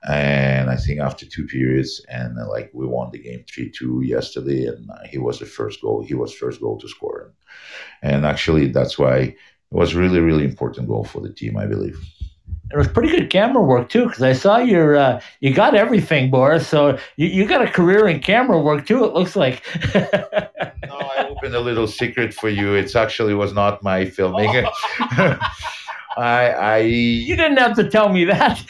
[0.06, 4.02] and I think after two periods, and uh, like we won the game three two
[4.02, 6.02] yesterday, and uh, he was the first goal.
[6.02, 7.32] He was first goal to score,
[8.02, 9.36] and actually that's why it
[9.70, 11.98] was really really important goal for the team, I believe.
[12.72, 16.30] It was pretty good camera work too, because I saw your uh, you got everything,
[16.30, 16.66] Boris.
[16.66, 19.04] So you, you got a career in camera work too.
[19.04, 19.62] It looks like.
[19.94, 22.74] no, I opened a little secret for you.
[22.74, 24.50] It's actually was not my filming.
[26.16, 28.62] I, I you didn't have to tell me that.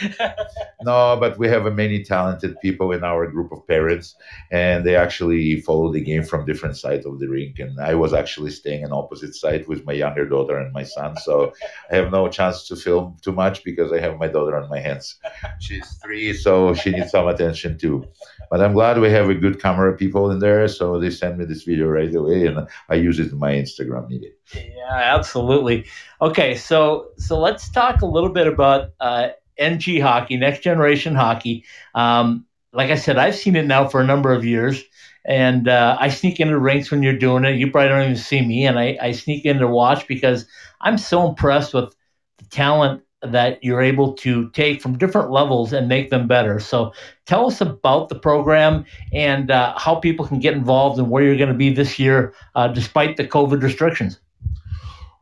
[0.82, 4.16] no, but we have many talented people in our group of parents,
[4.50, 7.58] and they actually follow the game from different sides of the rink.
[7.58, 11.16] And I was actually staying on opposite side with my younger daughter and my son,
[11.18, 11.52] so
[11.90, 14.80] I have no chance to film too much because I have my daughter on my
[14.80, 15.16] hands.
[15.60, 18.06] She's three, so she needs some attention too.
[18.50, 21.44] But I'm glad we have a good camera people in there, so they send me
[21.44, 24.30] this video right away, and I use it in my Instagram media.
[24.54, 25.86] Yeah, absolutely.
[26.20, 31.64] Okay, so so let's talk a little bit about uh, NG hockey, next generation hockey.
[31.94, 34.84] Um, like I said, I've seen it now for a number of years,
[35.24, 37.56] and uh, I sneak into rinks when you're doing it.
[37.56, 40.46] You probably don't even see me, and I, I sneak in to watch because
[40.80, 41.94] I'm so impressed with
[42.38, 46.60] the talent that you're able to take from different levels and make them better.
[46.60, 46.92] So
[47.24, 51.36] tell us about the program and uh, how people can get involved and where you're
[51.36, 54.20] going to be this year uh, despite the COVID restrictions.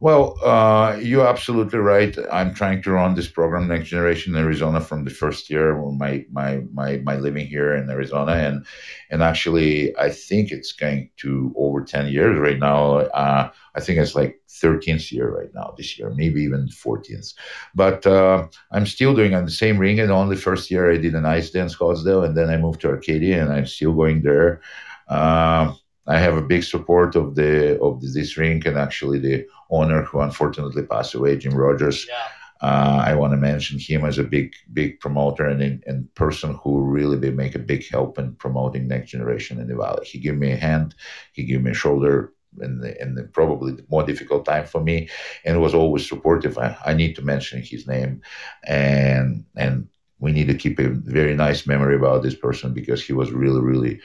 [0.04, 2.14] Well, uh, you're absolutely right.
[2.30, 6.26] I'm trying to run this program, Next Generation Arizona, from the first year of my
[6.30, 8.66] my my my living here in Arizona, and
[9.08, 12.96] and actually, I think it's going to over ten years right now.
[13.24, 17.32] Uh, I think it's like 13th year right now this year, maybe even 14th.
[17.74, 20.98] But uh, I'm still doing on the same ring, and on the first year I
[20.98, 24.20] did an Ice Den Scottsdale, and then I moved to Arcadia, and I'm still going
[24.20, 24.60] there.
[25.08, 25.72] Uh,
[26.06, 30.20] I have a big support of the of this rink and actually the owner who
[30.20, 32.06] unfortunately passed away, Jim Rogers.
[32.08, 32.28] Yeah.
[32.60, 36.80] Uh, I want to mention him as a big big promoter and, and person who
[36.82, 40.06] really be, make a big help in promoting next generation in the valley.
[40.06, 40.94] He gave me a hand,
[41.32, 44.80] he gave me a shoulder in the, in the probably the more difficult time for
[44.80, 45.08] me,
[45.44, 46.56] and was always supportive.
[46.56, 48.22] I, I need to mention his name,
[48.64, 49.88] and and
[50.20, 53.60] we need to keep a very nice memory about this person because he was really
[53.60, 54.00] really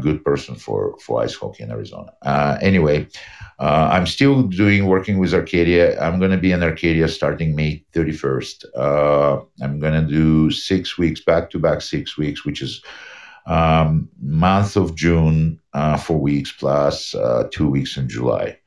[0.00, 2.12] good person for for ice hockey in Arizona.
[2.22, 3.06] Uh, anyway,
[3.58, 6.00] uh, I'm still doing working with Arcadia.
[6.00, 8.64] I'm going to be in Arcadia starting May 31st.
[8.76, 12.82] Uh, I'm going to do six weeks back to back six weeks, which is
[13.46, 18.58] um, month of June uh, four weeks plus uh, two weeks in July,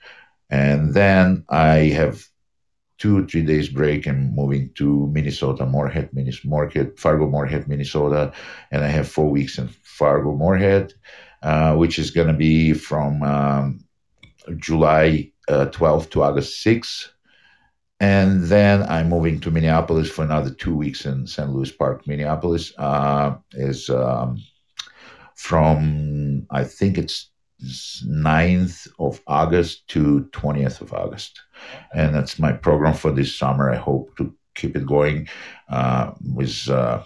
[0.49, 2.25] and then I have
[2.97, 8.33] two three days break and moving to Minnesota, Moorhead, Minnesota, Fargo, Moorhead, Minnesota,
[8.71, 10.93] and I have four weeks in Fargo, Moorhead.
[11.45, 13.85] uh, which is going to be from um,
[14.57, 17.09] July uh, 12th to August 6th.
[17.99, 21.49] And then I'm moving to Minneapolis for another two weeks in St.
[21.49, 22.07] Louis Park.
[22.07, 24.43] Minneapolis uh, is um,
[25.35, 27.29] from, I think it's
[27.63, 31.41] 9th of August to 20th of August.
[31.93, 33.71] And that's my program for this summer.
[33.71, 35.27] I hope to keep it going
[35.69, 37.03] uh, with uh,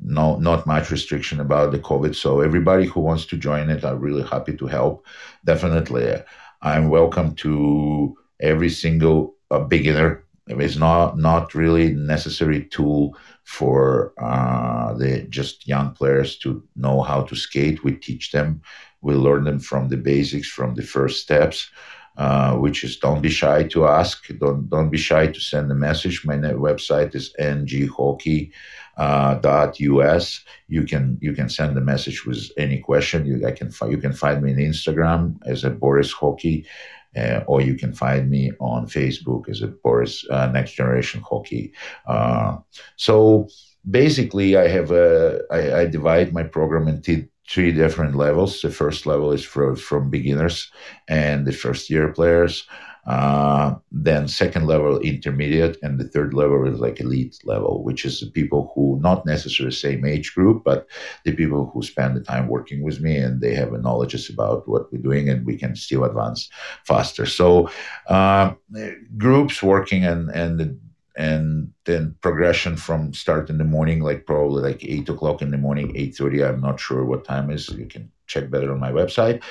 [0.00, 2.14] no not much restriction about the COVID.
[2.14, 5.06] So everybody who wants to join it, I'm really happy to help.
[5.44, 6.22] Definitely,
[6.62, 10.24] I'm welcome to every single uh, beginner.
[10.46, 17.22] It's not not really necessary tool for uh, the just young players to know how
[17.22, 17.84] to skate.
[17.84, 18.60] We teach them,
[19.04, 21.70] we learn them from the basics, from the first steps.
[22.16, 24.28] Uh, which is don't be shy to ask.
[24.38, 26.24] Don't don't be shy to send a message.
[26.24, 28.54] My website is nghockey.us.
[28.96, 33.26] Uh, you can you can send a message with any question.
[33.26, 36.66] You I can you can find me on Instagram as a Boris Hockey.
[37.16, 41.72] Uh, or you can find me on Facebook as a Boris uh, Next Generation Hockey.
[42.06, 42.58] Uh,
[42.96, 43.48] so
[43.88, 48.60] basically, I have a I, I divide my program into three different levels.
[48.60, 50.70] The first level is for, from beginners
[51.08, 52.66] and the first year players.
[53.06, 58.18] Uh, then second level intermediate and the third level is like elite level which is
[58.18, 60.88] the people who not necessarily same age group but
[61.26, 64.66] the people who spend the time working with me and they have a knowledge about
[64.66, 66.48] what we're doing and we can still advance
[66.84, 67.68] faster so
[68.08, 68.54] uh,
[69.18, 70.78] groups working and and the
[71.16, 75.58] and then progression from start in the morning, like probably like eight o'clock in the
[75.58, 76.42] morning, eight thirty.
[76.44, 77.68] I'm not sure what time is.
[77.68, 79.42] You can check better on my website.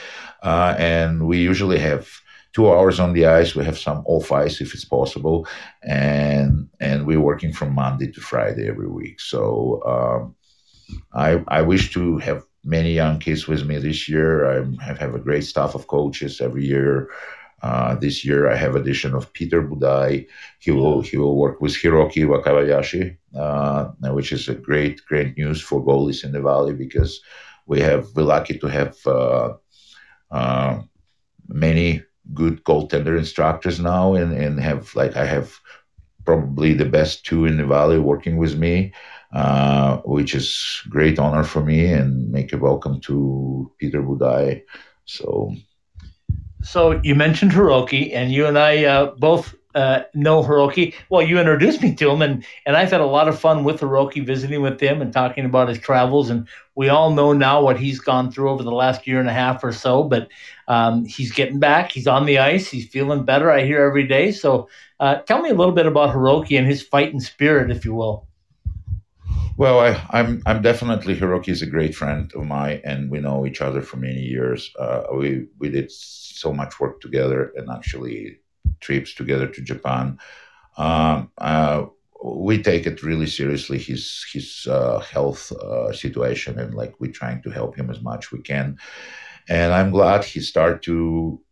[0.41, 2.09] Uh, and we usually have
[2.53, 3.55] two hours on the ice.
[3.55, 5.47] We have some off ice if it's possible,
[5.83, 9.19] and and we're working from Monday to Friday every week.
[9.19, 10.35] So um,
[11.13, 14.45] I I wish to have many young kids with me this year.
[14.45, 17.09] I have a great staff of coaches every year.
[17.63, 20.27] Uh, this year, I have addition of Peter Budaj.
[20.59, 25.61] He will he will work with Hiroki Wakabayashi, uh, which is a great great news
[25.61, 27.21] for goalies in the valley because
[27.65, 29.53] we have we're lucky to have uh,
[30.29, 30.81] uh
[31.47, 35.55] many good goaltender instructors now, and and have like I have
[36.25, 38.93] probably the best two in the valley working with me.
[39.33, 44.61] Uh, which is great honor for me and make a welcome to Peter Budaj.
[45.05, 45.55] So
[46.63, 50.93] so you mentioned Hiroki, and you and I uh, both uh, know Hiroki.
[51.09, 53.81] Well, you introduced me to him, and and I've had a lot of fun with
[53.81, 56.29] Hiroki, visiting with him and talking about his travels.
[56.29, 59.33] And we all know now what he's gone through over the last year and a
[59.33, 60.03] half or so.
[60.03, 60.29] But
[60.67, 61.91] um, he's getting back.
[61.91, 62.69] He's on the ice.
[62.69, 63.51] He's feeling better.
[63.51, 64.31] I hear every day.
[64.31, 67.93] So uh, tell me a little bit about Hiroki and his fighting spirit, if you
[67.93, 68.27] will.
[69.55, 73.19] Well, I, am I'm, I'm definitely Hiroki is a great friend of mine, and we
[73.19, 74.73] know each other for many years.
[74.79, 75.91] Uh, we we did
[76.43, 78.19] so much work together, and actually
[78.85, 80.05] trips together to Japan.
[80.77, 81.79] Um, uh,
[82.23, 84.03] we take it really seriously his
[84.33, 88.41] his uh, health uh, situation, and like we're trying to help him as much we
[88.51, 88.77] can.
[89.49, 90.97] And I'm glad he started to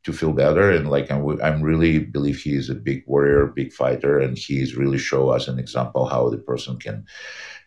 [0.06, 3.73] to feel better, and like I'm, I'm really believe he is a big warrior, big
[3.73, 7.06] fighter, and he's really show us an example how the person can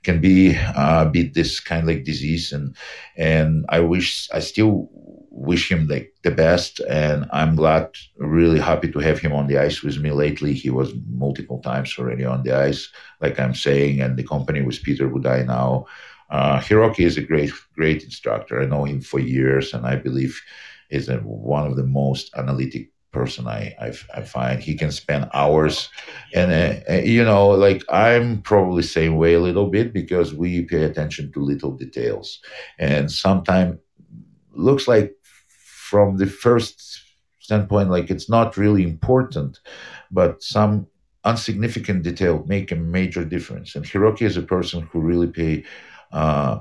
[0.02, 2.76] can be uh, beat this kind of like disease and
[3.16, 4.88] and I wish I still
[5.34, 9.58] wish him the, the best and I'm glad really happy to have him on the
[9.58, 10.12] ice with me.
[10.12, 12.88] Lately he was multiple times already on the ice
[13.20, 15.86] like I'm saying and the company with Peter Budaj now.
[16.30, 18.62] Uh, Hiroki is a great great instructor.
[18.62, 20.40] I know him for years and I believe
[20.88, 24.60] is a, one of the most analytic person I, I, I find.
[24.60, 25.88] He can spend hours
[26.32, 30.62] and uh, uh, you know like i'm probably same way a little bit because we
[30.62, 32.40] pay attention to little details.
[32.78, 33.78] And sometimes
[34.56, 35.14] looks like
[35.94, 36.76] from the first
[37.46, 39.52] standpoint like it's not really important
[40.10, 40.72] but some
[41.24, 43.68] unsignificant detail make a major difference.
[43.74, 45.64] And hiroki is a person who really pay
[46.12, 46.52] uh,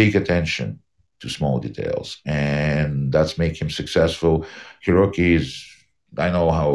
[0.00, 0.80] big attention
[1.20, 4.34] to small details and that's make him successful.
[4.84, 5.48] Hiroki is
[6.16, 6.70] I know how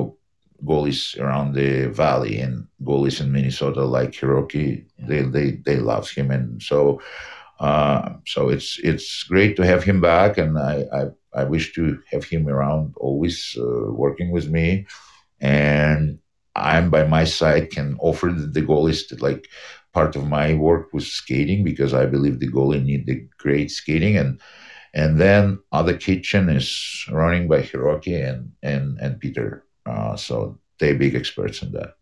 [0.64, 6.32] goalies around the valley and goalies in Minnesota like Hiroki, they, they they love him,
[6.32, 7.01] and so
[7.59, 11.01] uh, so it's it's great to have him back, and I I,
[11.36, 14.86] I wish to have him around always uh, working with me,
[15.39, 16.19] and
[16.55, 19.47] I'm by my side can offer the, goalies like
[19.93, 24.17] part of my work was skating because I believe the goalie need the great skating
[24.17, 24.39] and
[24.93, 29.65] and then other kitchen is running by Hiroki and and and Peter.
[29.86, 31.95] Uh, so they big experts in that.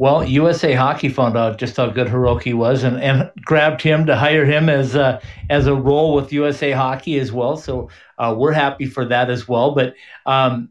[0.00, 4.16] Well, USA Hockey found out just how good Hiroki was, and, and grabbed him to
[4.16, 5.20] hire him as a,
[5.50, 7.58] as a role with USA Hockey as well.
[7.58, 9.74] So uh, we're happy for that as well.
[9.74, 9.92] But
[10.24, 10.70] um,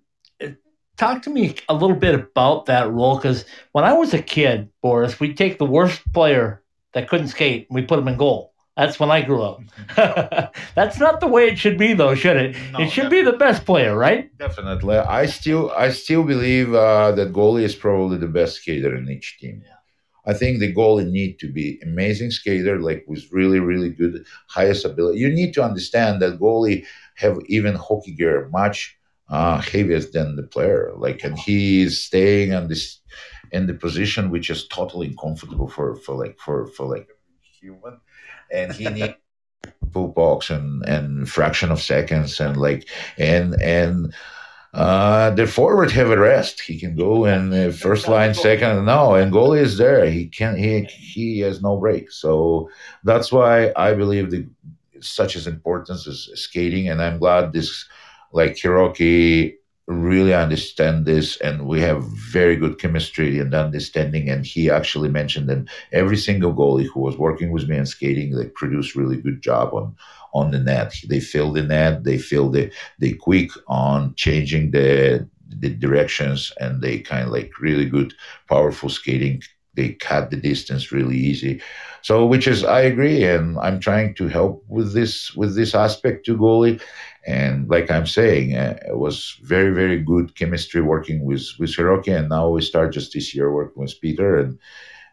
[0.97, 4.71] talk to me a little bit about that role because when I was a kid,
[4.82, 6.63] Boris, we'd take the worst player
[6.93, 8.48] that couldn't skate and we put him in goal.
[8.80, 9.61] That's when I grew up.
[10.75, 12.55] That's not the way it should be, though, should it?
[12.71, 14.36] No, it should be the best player, right?
[14.38, 14.95] Definitely.
[14.95, 19.38] I still, I still believe uh, that goalie is probably the best skater in each
[19.38, 19.61] team.
[19.65, 19.73] Yeah.
[20.25, 24.86] I think the goalie need to be amazing skater, like with really, really good highest
[24.86, 25.19] ability.
[25.19, 30.43] You need to understand that goalie have even hockey gear much uh, heavier than the
[30.43, 30.93] player.
[30.95, 33.01] Like, and he is staying on this
[33.51, 37.09] in the position which is totally uncomfortable for for like for for like
[37.59, 37.99] human
[38.51, 39.13] and he needs
[39.91, 42.87] full box and and fraction of seconds and like
[43.17, 44.13] and and
[44.73, 46.61] uh the forward have a rest.
[46.61, 50.05] He can go and uh, first line second no and goalie is there.
[50.05, 52.11] He can he he has no break.
[52.11, 52.69] So
[53.03, 54.47] that's why i believe the
[55.01, 57.87] such as importance is skating and i'm glad this
[58.33, 59.55] like hiroki
[59.89, 65.49] really understand this and we have very good chemistry and understanding and he actually mentioned
[65.49, 69.41] that every single goalie who was working with me and skating they produced really good
[69.41, 69.95] job on
[70.31, 70.93] on the net.
[71.07, 76.81] They filled the net they filled the they quick on changing the the directions and
[76.83, 78.13] they kind of like really good
[78.47, 79.41] powerful skating.
[79.73, 81.63] They cut the distance really easy.
[82.03, 86.25] So which is i agree and i'm trying to help with this with this aspect
[86.27, 86.79] to goalie
[87.30, 92.17] and like I'm saying, uh, it was very, very good chemistry working with with Hiroki,
[92.17, 94.57] and now we start just this year working with Peter, and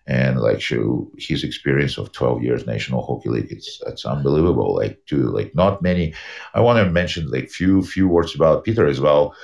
[0.07, 3.51] and like show his experience of 12 years National Hockey League.
[3.51, 4.75] It's that's unbelievable.
[4.75, 6.15] Like to like not many.
[6.55, 9.35] I want to mention like few few words about Peter as well,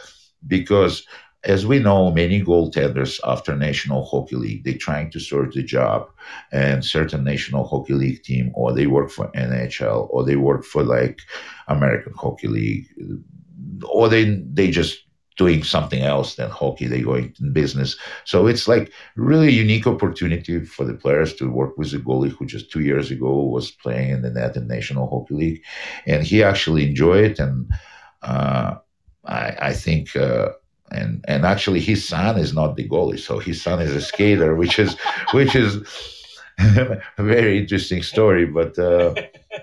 [0.47, 1.07] because
[1.45, 6.09] as we know, many goaltenders after National Hockey League, they trying to sort the job
[6.53, 10.85] and certain National Hockey League team, or they work for NHL, or they work for
[10.85, 11.21] like
[11.67, 12.87] American Hockey League,
[13.89, 15.03] or they they just
[15.37, 16.87] doing something else than hockey.
[16.87, 17.97] They going in business.
[18.25, 22.47] So it's like really unique opportunity for the players to work with a goalie who
[22.47, 25.63] just two years ago was playing in the net in National Hockey League,
[26.07, 27.39] and he actually enjoyed it.
[27.41, 27.69] And
[28.23, 28.77] uh,
[29.25, 30.15] I, I think.
[30.15, 30.51] Uh,
[30.93, 34.55] and and actually his son is not the goalie so his son is a skater
[34.55, 34.97] which is
[35.33, 35.77] which is
[36.59, 39.15] a very interesting story but uh,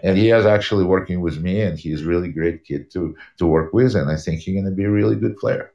[0.04, 3.74] and he is actually working with me and he's really great kid to to work
[3.74, 5.72] with and i think he's going to be a really good player.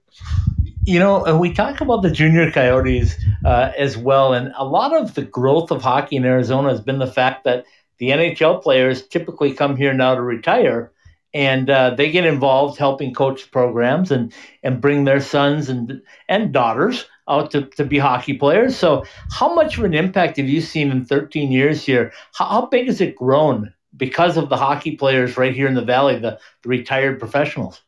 [0.85, 4.95] You know and we talk about the junior coyotes uh, as well and a lot
[4.95, 7.65] of the growth of hockey in arizona has been the fact that
[7.99, 10.93] the nhl players typically come here now to retire
[11.35, 14.33] and uh, they get involved helping coach programs and
[14.63, 18.77] and bring their sons and and daughters out to, to be hockey players.
[18.77, 22.13] So, how much of an impact have you seen in 13 years here?
[22.35, 25.85] How, how big has it grown because of the hockey players right here in the
[25.85, 27.81] valley, the, the retired professionals?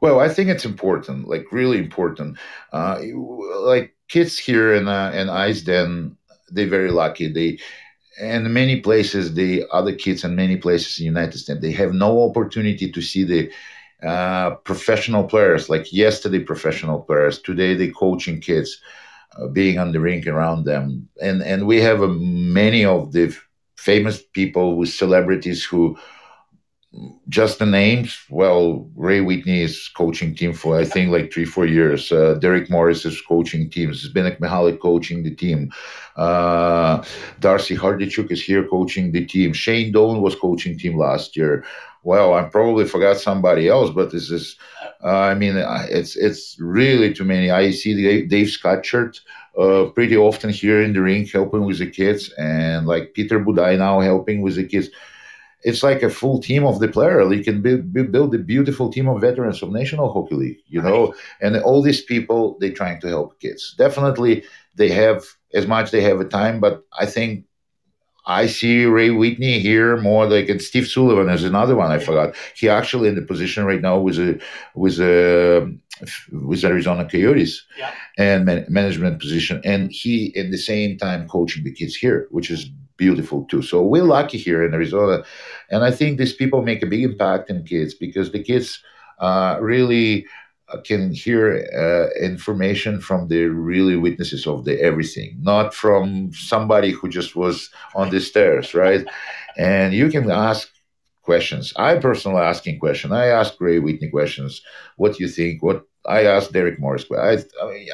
[0.00, 2.38] Well, I think it's important, like really important.
[2.72, 3.00] Uh,
[3.60, 6.16] like kids here in uh, in Ice Den,
[6.48, 7.32] they're very lucky.
[7.32, 7.58] They
[8.20, 11.92] and many places the other kids in many places in the united states they have
[11.92, 13.50] no opportunity to see the
[14.04, 17.38] uh, professional players like yesterday professional players.
[17.38, 18.78] Today they coaching kids
[19.38, 21.08] uh, being on the rink around them.
[21.22, 23.34] And and we have uh, many of the
[23.76, 25.96] famous people with celebrities who
[27.28, 28.18] just the names.
[28.30, 32.12] Well, Ray Whitney is coaching team for I think like three, four years.
[32.12, 34.08] Uh, Derek Morris is coaching teams.
[34.08, 35.72] Zbynek Michalek coaching the team.
[36.16, 37.02] Uh,
[37.40, 39.52] Darcy Hordichuk is here coaching the team.
[39.52, 41.64] Shane Doan was coaching team last year.
[42.04, 44.56] Well, I probably forgot somebody else, but this is,
[45.02, 47.50] uh, I mean, uh, it's it's really too many.
[47.50, 48.54] I see Dave, Dave
[49.58, 53.78] uh, pretty often here in the rink helping with the kids, and like Peter Budaj
[53.78, 54.90] now helping with the kids
[55.64, 57.32] it's like a full team of the player.
[57.32, 61.06] You can build, build a beautiful team of veterans of National Hockey League, you know,
[61.06, 61.14] right.
[61.40, 63.74] and all these people they're trying to help kids.
[63.76, 64.44] Definitely,
[64.76, 67.46] they have as much they have a time, but I think
[68.26, 72.34] I see Ray Whitney here more like and Steve Sullivan is another one I forgot.
[72.54, 74.40] He actually in the position right now with a
[74.74, 75.74] with a
[76.32, 77.94] with Arizona Coyotes yeah.
[78.18, 82.50] and man, management position, and he at the same time coaching the kids here, which
[82.50, 83.62] is beautiful too.
[83.62, 85.24] So we're lucky here in Arizona,
[85.70, 88.82] and I think these people make a big impact in kids because the kids
[89.18, 90.26] uh, really
[90.68, 96.90] uh, can hear uh, information from the really witnesses of the everything, not from somebody
[96.90, 99.06] who just was on the stairs, right?
[99.56, 100.68] And you can ask
[101.22, 101.72] questions.
[101.76, 103.12] I personally asking questions.
[103.12, 104.62] I ask Ray Whitney questions.
[104.96, 105.62] What do you think?
[105.62, 107.06] What I asked Derek Morris.
[107.10, 107.38] I,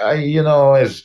[0.03, 1.05] I you know, as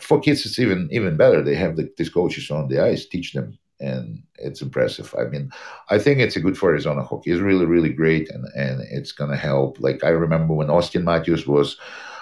[0.00, 1.42] for kids, it's even even better.
[1.42, 5.14] They have the, these coaches on the ice teach them, and it's impressive.
[5.18, 5.50] I mean,
[5.90, 7.32] I think it's a good for Arizona hockey.
[7.32, 9.78] It's really really great, and and it's gonna help.
[9.80, 11.76] Like I remember when Auston Matthews was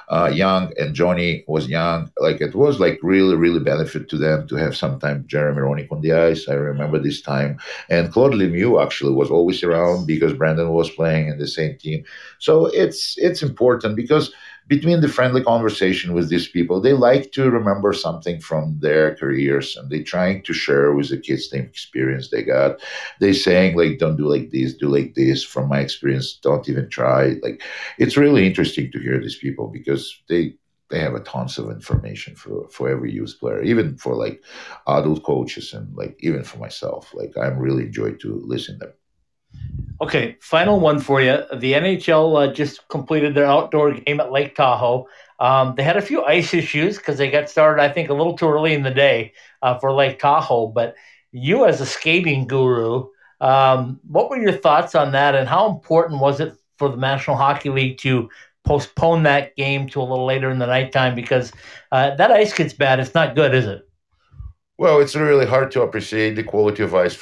[0.09, 2.11] uh, young and Johnny was young.
[2.19, 6.01] Like it was like really, really benefit to them to have sometime Jeremy Roenick on
[6.01, 6.49] the ice.
[6.49, 7.59] I remember this time.
[7.89, 12.05] And Claude Lemieux actually was always around because Brendan was playing in the same team.
[12.39, 14.33] So it's it's important because
[14.67, 19.77] between the friendly conversation with these people, they like to remember something from their careers
[19.77, 22.81] and they trying to share with the kids the experience they got.
[23.21, 25.45] They saying like, don't do like this, do like this.
[25.45, 27.37] From my experience, don't even try.
[27.43, 27.63] Like,
[27.99, 30.55] it's really interesting to hear these people because they
[30.91, 34.43] they have a tons of information for for every youth player, even for like
[34.87, 37.13] adult coaches and like even for myself.
[37.15, 38.95] Like, I'm really enjoyed to listen to them.
[40.01, 41.43] Okay, final one for you.
[41.55, 45.07] The NHL uh, just completed their outdoor game at Lake Tahoe.
[45.39, 48.37] Um, they had a few ice issues because they got started, I think, a little
[48.37, 49.33] too early in the day
[49.63, 50.67] uh, for Lake Tahoe.
[50.69, 50.97] But
[51.33, 53.09] you, as a skating guru,
[53.41, 57.37] um, what were your thoughts on that, and how important was it for the National
[57.37, 58.29] Hockey League to
[58.65, 61.15] postpone that game to a little later in the nighttime?
[61.15, 61.53] Because
[61.93, 63.89] uh, that ice gets bad; it's not good, is it?
[64.77, 67.15] Well, it's really hard to appreciate the quality of ice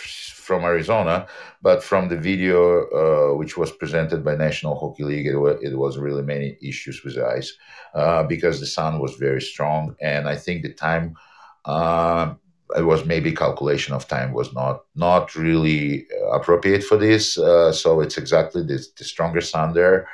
[0.42, 1.26] from Arizona,
[1.62, 5.76] but from the video uh, which was presented by National Hockey League, it, was, it
[5.78, 7.56] was really many issues with ice
[7.94, 11.16] uh, because the sun was very strong, and I think the time.
[11.64, 12.34] Uh,
[12.74, 17.36] it was maybe calculation of time was not not really appropriate for this.
[17.36, 20.08] Uh, so it's exactly the, the stronger sun there,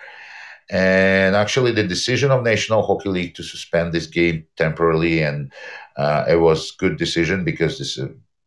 [0.70, 5.52] and actually the decision of National Hockey League to suspend this game temporarily and
[5.96, 7.98] uh, it was good decision because this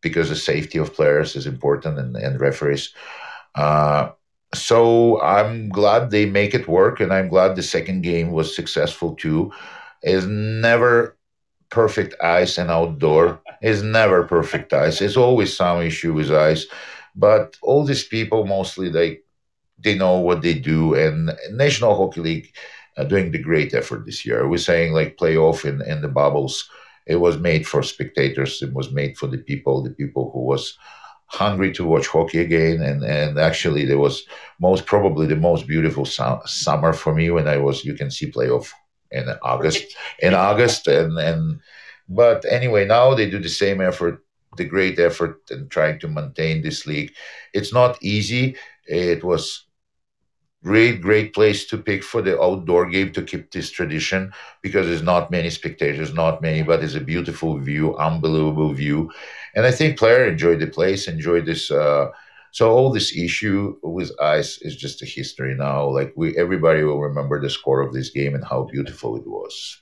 [0.01, 2.93] because the safety of players is important and, and referees.
[3.55, 4.09] Uh,
[4.53, 9.15] so I'm glad they make it work, and I'm glad the second game was successful
[9.15, 9.51] too.
[10.03, 11.17] Is never
[11.69, 14.99] perfect ice and outdoor is never perfect ice.
[14.99, 16.65] There's always some issue with ice,
[17.15, 19.19] but all these people mostly they
[19.79, 22.53] they know what they do, and National Hockey League
[22.97, 24.47] uh, doing the great effort this year.
[24.47, 26.69] We're saying like playoff in in the bubbles
[27.07, 28.61] it was made for spectators.
[28.61, 30.77] It was made for the people, the people who was
[31.27, 32.81] hungry to watch hockey again.
[32.81, 34.23] And and actually, there was
[34.59, 37.85] most probably the most beautiful su- summer for me when I was.
[37.85, 38.71] You can see playoff
[39.11, 39.83] in August.
[40.19, 41.59] In August, and and
[42.07, 44.19] but anyway, now they do the same effort,
[44.57, 47.13] the great effort, in trying to maintain this league.
[47.53, 48.55] It's not easy.
[48.85, 49.65] It was
[50.63, 54.31] great great place to pick for the outdoor game to keep this tradition
[54.61, 59.11] because there's not many spectators not many but it's a beautiful view unbelievable view.
[59.55, 62.09] And i think player enjoyed the place enjoyed this uh,
[62.51, 65.89] so all this issue with ice is just a history now.
[65.89, 69.81] Like we everybody will remember the score of this game and how beautiful it was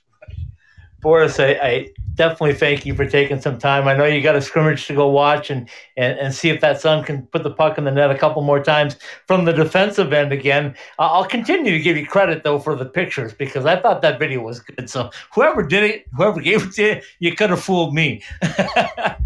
[1.00, 1.90] Boris, I, I,
[2.20, 3.88] definitely thank you for taking some time.
[3.88, 6.78] I know you got a scrimmage to go watch and, and, and see if that
[6.78, 8.96] son can put the puck in the net a couple more times
[9.26, 10.74] from the defensive end again.
[10.98, 14.18] Uh, I'll continue to give you credit, though, for the pictures because I thought that
[14.18, 14.90] video was good.
[14.90, 18.22] So whoever did it, whoever gave it to you, you could have fooled me.
[18.42, 19.16] yeah.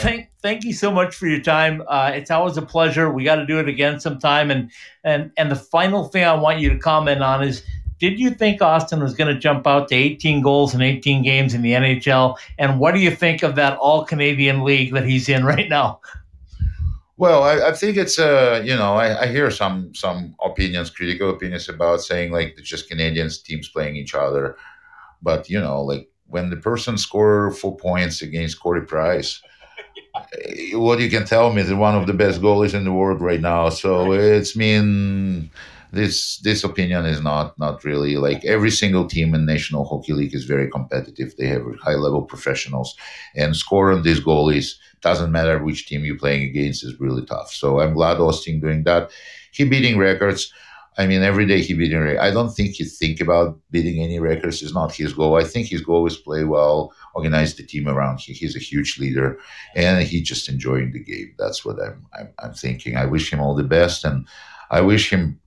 [0.00, 1.84] Thank, thank you so much for your time.
[1.86, 3.12] Uh, it's always a pleasure.
[3.12, 4.50] We got to do it again sometime.
[4.50, 4.68] And,
[5.04, 7.62] and, and the final thing I want you to comment on is–
[8.02, 11.54] did you think Auston was going to jump out to 18 goals in 18 games
[11.54, 12.36] in the NHL?
[12.58, 16.00] And what do you think of that All Canadian League that he's in right now?
[17.16, 21.30] Well, I, I think it's uh, you know, I, I, hear some some opinions, critical
[21.30, 24.56] opinions about saying like just Canadians teams playing each other,
[25.22, 29.40] but you know, like when the person score four points against Carey Price,
[30.72, 33.40] what you can tell me is one of the best goalies in the world right
[33.40, 33.68] now.
[33.68, 35.52] So it's mean
[35.92, 40.34] this this opinion is not not really like every single team in National Hockey League
[40.34, 41.34] is very competitive.
[41.36, 42.96] They have high level professionals,
[43.36, 47.52] and scoring these goalies doesn't matter which team you're playing against is really tough.
[47.52, 49.10] So I'm glad Auston doing that.
[49.52, 50.52] He beating records.
[50.98, 52.18] I mean, every day he beating.
[52.18, 54.62] I don't think he think about beating any records.
[54.62, 55.36] It's not his goal.
[55.36, 58.20] I think his goal is play well, organize the team around.
[58.20, 59.38] He, he's a huge leader,
[59.74, 61.34] and he just enjoying the game.
[61.38, 62.96] That's what I'm, I'm I'm thinking.
[62.96, 64.26] I wish him all the best, and
[64.70, 65.38] I wish him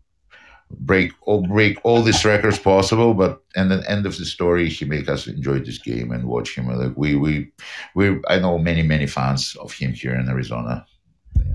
[0.72, 4.84] break all break all these records possible but and the end of the story he
[4.84, 6.68] make us enjoy this game and watch him.
[6.68, 7.52] Like we we
[7.94, 10.86] we i know many many fans of him here in arizona.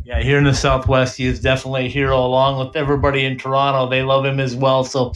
[0.04, 3.88] Yeah here in the southwest he is definitely a hero along with everybody in toronto.
[3.88, 4.84] They love him as well.
[4.84, 5.12] So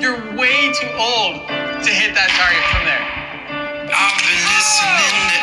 [0.00, 3.02] You're way too old to hit that target from there.
[3.90, 5.37] I've been listening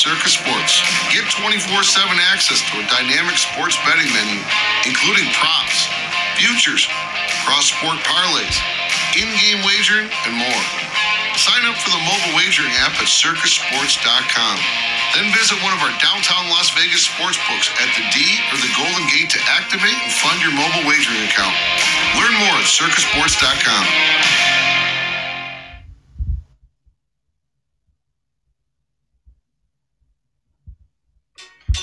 [0.00, 0.80] Circa Sports.
[1.12, 4.40] Get 24 7 access to a dynamic sports betting menu,
[4.88, 5.76] including props,
[6.40, 6.88] futures,
[7.44, 8.56] cross sport parlays,
[9.12, 10.64] in game wagering, and more.
[11.36, 14.56] Sign up for the mobile wagering app at circasports.com.
[15.20, 18.24] Then visit one of our downtown Las Vegas sports books at the D
[18.56, 21.52] or the Golden Gate to activate and fund your mobile wagering account.
[22.16, 23.84] Learn more at circasports.com.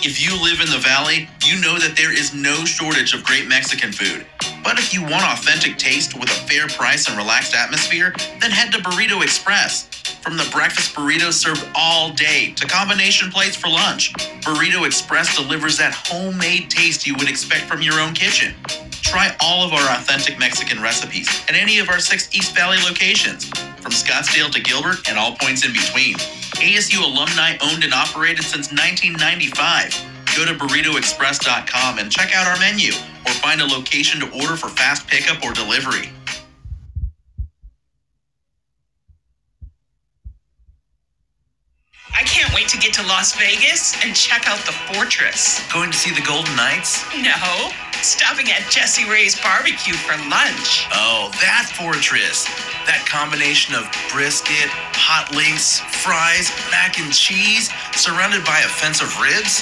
[0.08, 3.46] If you live in the valley, you know that there is no shortage of great
[3.50, 4.26] Mexican food.
[4.64, 8.72] But if you want authentic taste with a fair price and relaxed atmosphere, then head
[8.72, 9.90] to Burrito Express.
[10.22, 15.78] From the breakfast burritos served all day to combination plates for lunch, Burrito Express delivers
[15.78, 18.54] that homemade taste you would expect from your own kitchen.
[19.02, 23.48] Try all of our authentic Mexican recipes at any of our six East Valley locations,
[23.80, 26.16] from Scottsdale to Gilbert and all points in between.
[26.60, 29.96] ASU alumni owned and operated since 1995.
[30.36, 32.92] Go to burritoexpress.com and check out our menu
[33.26, 36.12] or find a location to order for fast pickup or delivery.
[42.14, 45.62] I can't wait to get to Las Vegas and check out the fortress.
[45.72, 47.06] Going to see the Golden Knights?
[47.14, 47.70] No,
[48.02, 50.90] stopping at Jessie Rae's barbecue for lunch.
[50.90, 52.50] Oh, that fortress.
[52.90, 59.14] That combination of brisket, hot links, fries, mac and cheese, surrounded by a fence of
[59.22, 59.62] ribs?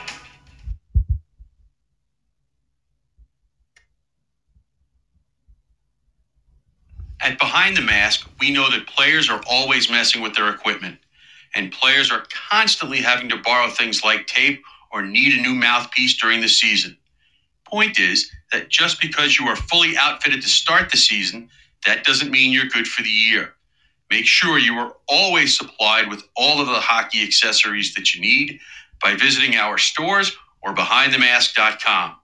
[7.23, 10.99] At Behind the Mask, we know that players are always messing with their equipment,
[11.55, 16.17] and players are constantly having to borrow things like tape or need a new mouthpiece
[16.17, 16.97] during the season.
[17.67, 21.49] Point is that just because you are fully outfitted to start the season,
[21.85, 23.53] that doesn't mean you're good for the year.
[24.11, 28.59] Make sure you are always supplied with all of the hockey accessories that you need
[29.03, 32.15] by visiting our stores or behindthemask.com.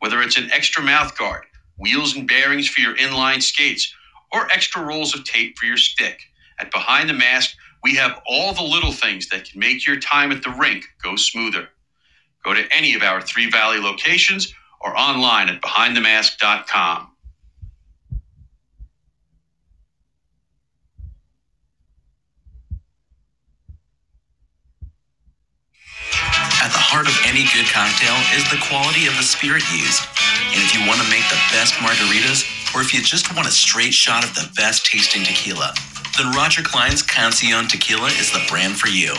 [0.00, 1.44] Whether it's an extra mouth guard,
[1.78, 3.94] wheels and bearings for your inline skates,
[4.32, 6.20] or extra rolls of tape for your stick.
[6.60, 10.32] At Behind the Mask, we have all the little things that can make your time
[10.32, 11.68] at the rink go smoother.
[12.44, 17.08] Go to any of our Three Valley locations or online at behindthemask.com.
[26.60, 30.02] At the heart of any good cocktail is the quality of the spirit used.
[30.52, 33.50] And if you want to make the best margaritas, or if you just want a
[33.50, 35.72] straight shot of the best tasting tequila,
[36.16, 39.14] then Roger Clyne's Cancion Tequila is the brand for you.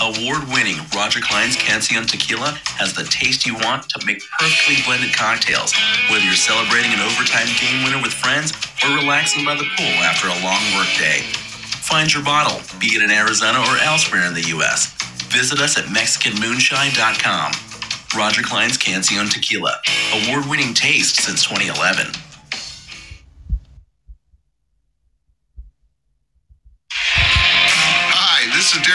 [0.00, 5.14] Award winning Roger Clyne's Cancion Tequila has the taste you want to make perfectly blended
[5.14, 5.74] cocktails,
[6.08, 10.28] whether you're celebrating an overtime game winner with friends or relaxing by the pool after
[10.28, 11.20] a long workday.
[11.84, 14.96] Find your bottle, be it in Arizona or elsewhere in the U.S.
[15.28, 17.52] Visit us at MexicanMoonshine.com.
[18.16, 19.76] Roger Clyne's Cancion Tequila,
[20.24, 22.31] award winning taste since 2011.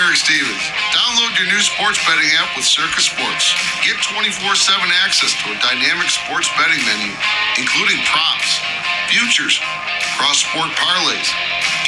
[0.08, 0.64] Derek Stevens.
[0.96, 3.52] Download your new sports betting app with Circa Sports.
[3.84, 7.12] Get 24 7 access to a dynamic sports betting menu,
[7.60, 8.56] including props,
[9.12, 9.60] futures,
[10.16, 11.28] cross sport parlays,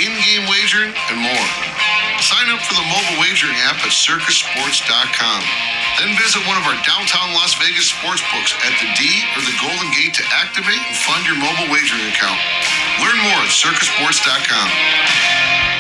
[0.04, 1.48] in game wagering, and more.
[2.20, 5.42] Sign up for the mobile wagering app at circasports.com.
[6.04, 9.08] Then visit one of our downtown Las Vegas sports books at the D
[9.40, 12.36] or the Golden Gate to activate and fund your mobile wagering account.
[13.00, 15.79] Learn more at circasports.com.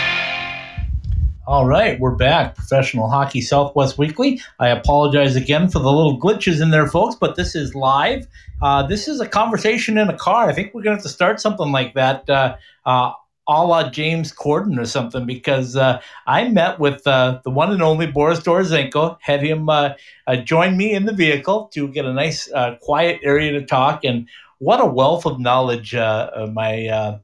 [1.50, 2.54] All right, we're back.
[2.54, 4.40] Professional Hockey Southwest Weekly.
[4.60, 8.28] I apologize again for the little glitches in there, folks, but this is live.
[8.62, 10.48] Uh, this is a conversation in a car.
[10.48, 13.14] I think we're going to have to start something like that, uh, uh,
[13.48, 17.82] a la James Corden or something, because uh, I met with uh, the one and
[17.82, 19.96] only Boris Dorozhenko, had him uh,
[20.44, 22.48] join me in the vehicle to get a nice,
[22.84, 24.06] quiet area to talk.
[24.06, 24.30] And
[24.60, 27.20] what a wealth of knowledge my.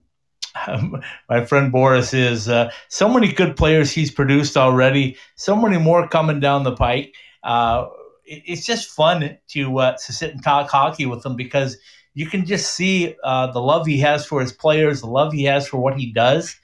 [1.29, 6.07] My friend Boris is uh, so many good players he's produced already, so many more
[6.07, 7.13] coming down the pike.
[7.43, 7.87] Uh,
[8.25, 11.77] it, it's just fun to uh, to sit and talk hockey with him because
[12.13, 15.43] you can just see uh, the love he has for his players, the love he
[15.43, 16.55] has for what he does,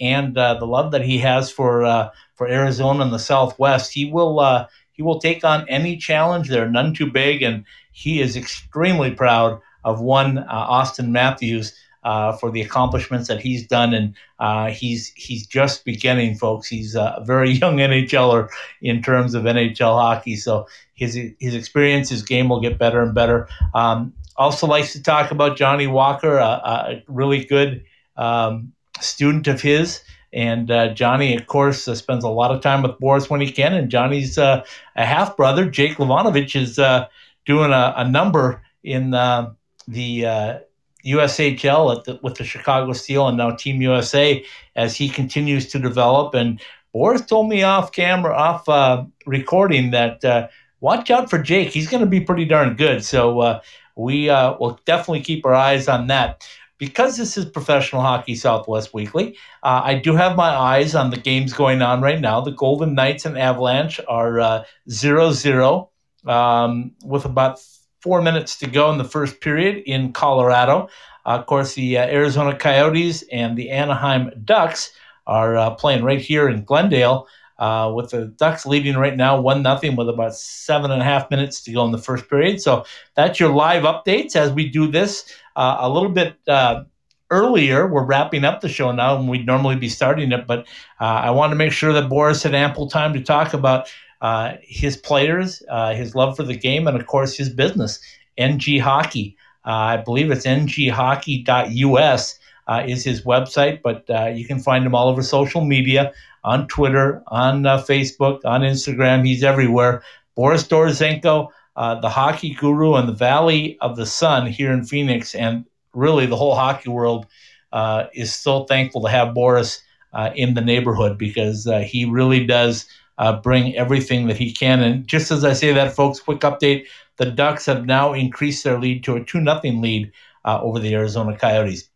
[0.00, 3.92] and uh, the love that he has for uh, for Arizona and the Southwest.
[3.92, 6.48] He will he will take on any challenge.
[6.48, 11.74] They're none too big, and he is extremely proud of one Auston Matthews.
[12.02, 16.66] Uh, for the accomplishments that he's done, and uh, he's he's just beginning, folks.
[16.66, 18.48] He's a very young NHLer
[18.80, 23.14] in terms of NHL hockey, so his his experience, his game will get better and
[23.14, 23.48] better.
[23.74, 27.84] Um, also likes to talk about Johnny Walker, a, a really good
[28.16, 30.02] um, student of his.
[30.32, 33.50] And uh, Johnny, of course, uh, spends a lot of time with Boris when he
[33.50, 33.74] can.
[33.74, 34.64] And Johnny's uh,
[34.96, 37.06] a half brother, Jake Livanavage, is uh,
[37.46, 39.50] doing a, a, number in uh,
[39.88, 40.58] the uh,
[41.04, 44.44] USHL the, with the Chicago Steel and now Team USA
[44.76, 46.34] as he continues to develop.
[46.34, 46.60] And
[46.92, 51.68] Boris told me off camera, off recording, that watch out for Jake.
[51.68, 53.04] He's going to be pretty darn good.
[53.04, 53.60] So
[54.00, 56.48] we uh, will definitely keep our eyes on that.
[56.78, 61.18] Because this is Professional Hockey Southwest Weekly, uh, I do have my eyes on the
[61.18, 62.40] games going on right now.
[62.40, 65.90] The Golden Knights and Avalanche are uh, 0 0
[66.26, 67.60] um, with about
[68.00, 70.88] four minutes to go in the first period in Colorado.
[71.26, 74.92] Uh, of course, the uh, Arizona Coyotes and the Anaheim Ducks
[75.26, 77.26] are uh, playing right here in Glendale.
[77.58, 81.30] Uh, with the Ducks leading right now one nothing with about seven and a half
[81.30, 82.58] minutes to go in the first period.
[82.62, 86.84] So that's your live updates as we do this uh, a little bit uh,
[87.30, 87.86] earlier.
[87.86, 90.66] We're wrapping up the show now, and we'd normally be starting it, but
[90.98, 94.96] I want to make sure that Boris had ample time to talk about uh, his
[94.96, 98.00] players, uh, his love for the game, and of course his business,
[98.36, 99.36] NG Hockey.
[99.64, 102.38] I believe it's nghockey.us.
[102.68, 106.12] Uh, is his website, but uh, you can find him all over social media
[106.44, 109.26] on Twitter, on uh, Facebook, on Instagram.
[109.26, 110.04] He's everywhere.
[110.36, 115.34] Boris Dorozhenko, uh, the hockey guru in the Valley of the Sun here in Phoenix,
[115.34, 115.64] and
[115.94, 117.26] really the whole hockey world
[117.72, 122.46] uh, is so thankful to have Boris uh, in the neighborhood because uh, he really
[122.46, 122.86] does
[123.20, 124.80] uh, bring everything that he can.
[124.80, 126.86] And just as I say that, folks, quick update:
[127.18, 130.10] the Ducks have now increased their lead to a two nothing lead
[130.44, 131.88] over the Arizona Coyotes.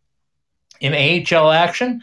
[0.79, 2.01] In AHL action,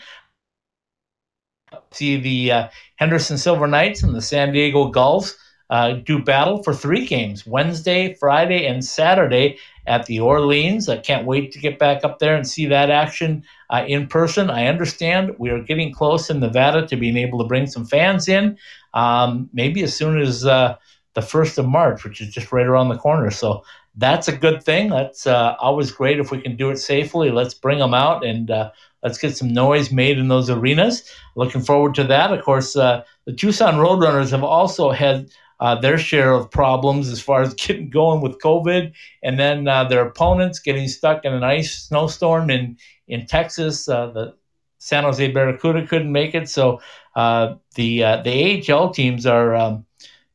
[1.93, 5.37] see the uh, Henderson Silver Knights and the San Diego Gulls
[5.71, 10.89] uh, do battle for three games Wednesday, Friday, and Saturday at the Orleans.
[10.89, 14.51] I can't wait to get back up there and see that action uh, in person.
[14.51, 18.29] I understand we are getting close in Nevada to being able to bring some fans
[18.29, 18.59] in,
[18.95, 20.77] um, maybe as soon as uh,
[21.15, 23.31] the 1st of March, which is just right around the corner.
[23.31, 23.65] So
[23.97, 24.91] that's a good thing.
[24.91, 27.31] That's uh, always great if we can do it safely.
[27.31, 28.71] Let's bring them out and uh,
[29.03, 31.11] let's get some noise made in those arenas.
[31.37, 32.33] Looking forward to that.
[32.33, 35.29] Of course, uh, the Tucson Roadrunners have also had
[35.61, 39.85] uh, their share of problems as far as getting going with COVID, and then uh,
[39.85, 42.77] their opponents getting stuck in an ice snowstorm in
[43.07, 43.89] in Texas.
[43.89, 44.35] Uh, the
[44.83, 46.81] San Jose Barracuda couldn't make it, so
[47.15, 49.55] the the AHL teams are.
[49.55, 49.87] Um,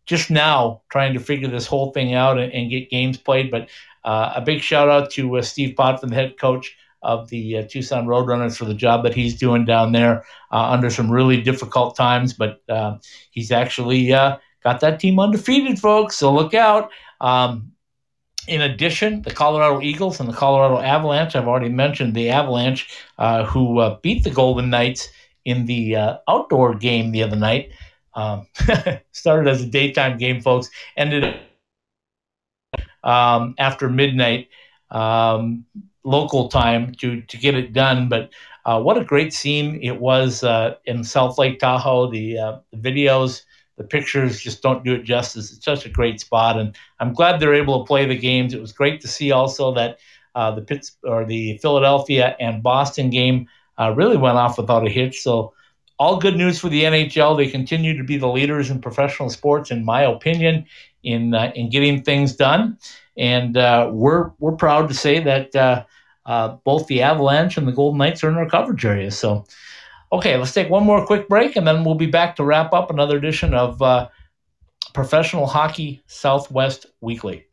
[0.07, 3.51] just now trying to figure this whole thing out and, and get games played.
[3.51, 3.69] But
[4.03, 7.63] uh, a big shout out to uh, Steve Potvin, the head coach of the uh,
[7.63, 11.95] Tucson Roadrunners, for the job that he's doing down there uh, under some really difficult
[11.95, 12.33] times.
[12.33, 12.97] But uh,
[13.31, 16.15] he's actually uh, got that team undefeated, folks.
[16.15, 16.89] So look out.
[17.19, 17.73] Um,
[18.47, 22.89] in addition, the Colorado Eagles and the Colorado Avalanche, I've already mentioned the Avalanche,
[23.47, 25.09] who beat the Golden Knights
[25.45, 25.95] in the
[26.27, 27.71] outdoor game the other night.
[28.13, 28.47] Um,
[29.11, 30.69] started as a daytime game, folks.
[30.97, 31.39] Ended
[33.03, 34.49] um, after midnight
[34.91, 35.65] um,
[36.03, 38.09] local time to to get it done.
[38.09, 38.31] But
[38.65, 42.11] uh, what a great scene it was uh, in South Lake Tahoe.
[42.11, 43.43] The, uh, the, videos,
[43.77, 45.51] the pictures just don't do it justice.
[45.51, 48.53] It's such a great spot, and I'm glad they're able to play the games.
[48.53, 49.99] It was great to see also that
[50.35, 53.47] uh, the Pitts or the Philadelphia and Boston game
[53.79, 55.21] uh, really went off without a hitch.
[55.21, 55.53] So
[55.99, 57.37] all good news for the NHL.
[57.37, 60.65] They continue to be the leaders in professional sports, in my opinion,
[61.03, 62.77] in uh, in getting things done.
[63.17, 65.83] And uh, we're we're proud to say that uh,
[66.25, 69.11] uh both the Avalanche and the Golden Knights are in our coverage area.
[69.11, 69.45] So
[70.11, 72.89] Okay, let's take one more quick break and then we'll be back to wrap up
[72.89, 74.07] another edition of uh,
[74.93, 77.45] Professional Hockey Southwest Weekly.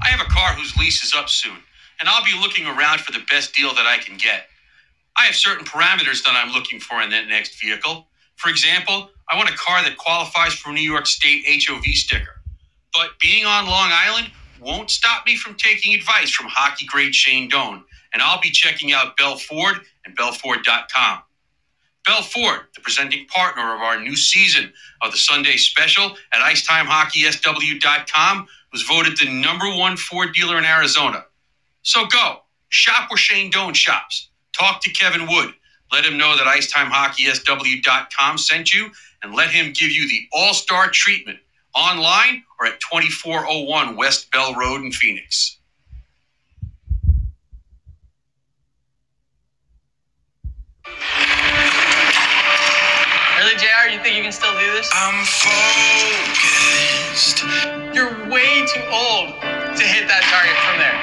[0.00, 1.58] I have a car whose lease is up soon,
[2.00, 4.44] and I'll be looking around for the best deal that I can get.
[5.16, 8.06] I have certain parameters that I'm looking for in that next vehicle.
[8.36, 12.40] For example, I want a car that qualifies for a New York State HOV sticker.
[12.94, 17.48] But being on Long Island won't stop me from taking advice from hockey great Shane
[17.48, 21.18] Doan, and I'll be checking out Bell Ford and BellFord.com.
[22.06, 28.46] Bell Ford, the presenting partner of our new season of the Sunday special at IcetimeHockeySW.com,
[28.72, 31.24] was voted the number one Ford dealer in Arizona.
[31.82, 32.38] So go,
[32.70, 34.30] shop where Shane Doan shops.
[34.58, 35.52] Talk to Kevin Wood.
[35.92, 38.90] Let him know that IcetimeHockeySW.com sent you,
[39.22, 41.38] and let him give you the all-star treatment
[41.74, 45.57] online or at 2401 West Bell Road in Phoenix.
[53.38, 53.86] Really, JR?
[53.88, 54.90] You think you can still do this?
[54.92, 56.58] I'm focused.
[57.94, 60.98] You're way too old to hit that target from there.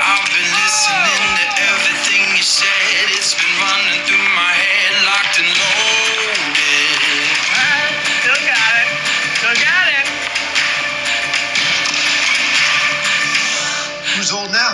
[0.00, 3.12] I've been listening to everything you said.
[3.12, 6.56] It's been running through my head, locked and loaded.
[7.52, 8.88] Alright, still got it.
[9.36, 10.08] Still got it.
[14.16, 14.72] Who's old now?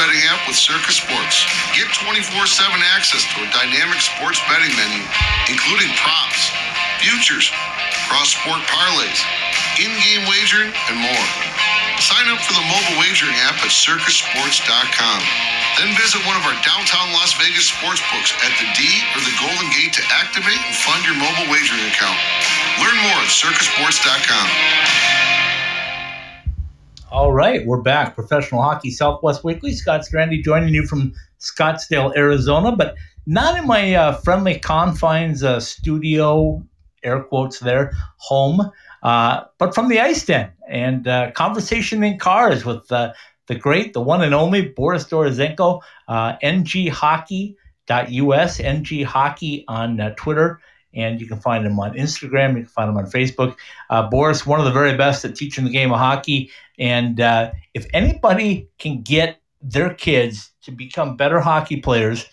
[0.00, 1.44] Betting app with Circa Sports.
[1.76, 5.04] Get 24 7 access to a dynamic sports betting menu,
[5.52, 6.48] including props,
[7.04, 7.52] futures,
[8.08, 9.20] cross sport parlays,
[9.76, 11.26] in game wagering, and more.
[12.00, 15.20] Sign up for the mobile wagering app at circasports.com.
[15.76, 19.36] Then visit one of our downtown Las Vegas sports books at the D or the
[19.36, 22.16] Golden Gate to activate and fund your mobile wagering account.
[22.80, 24.48] Learn more at circasports.com.
[27.10, 28.14] All right, we're back.
[28.14, 29.72] Professional Hockey Southwest Weekly.
[29.72, 32.94] Scott Strandy joining you from Scottsdale, Arizona, but
[33.26, 36.64] not in my uh, friendly confines uh, studio,
[37.02, 38.70] air quotes there, home,
[39.02, 43.12] uh, but from the ice den and uh, conversation in cars with uh,
[43.48, 47.56] the great, the one and only Boris Dorozhenko, uh, nghockey.us,
[48.60, 50.60] ng hockey on uh, Twitter
[50.94, 52.50] and you can find him on Instagram.
[52.50, 53.56] You can find him on Facebook.
[53.88, 56.50] Uh, Boris, one of the very best at teaching the game of hockey.
[56.78, 62.26] And uh, if anybody can get their kids to become better hockey players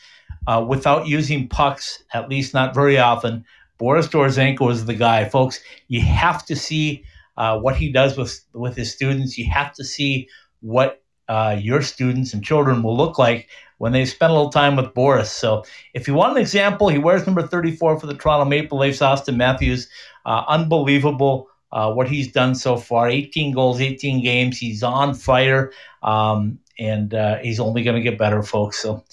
[0.47, 3.45] uh, without using pucks, at least not very often,
[3.77, 5.61] Boris Dorozhenko is the guy, folks.
[5.87, 7.03] You have to see
[7.37, 9.37] uh, what he does with with his students.
[9.37, 10.27] You have to see
[10.61, 14.75] what uh, your students and children will look like when they spend a little time
[14.75, 15.31] with Boris.
[15.31, 15.63] So
[15.93, 19.35] if you want an example, he wears number 34 for the Toronto Maple Leafs, Auston
[19.35, 19.87] Matthews.
[20.25, 24.57] Uh, unbelievable uh, what he's done so far 18 goals, 18 games.
[24.57, 25.71] He's on fire,
[26.03, 28.79] um, and uh, he's only going to get better, folks.
[28.79, 29.03] So,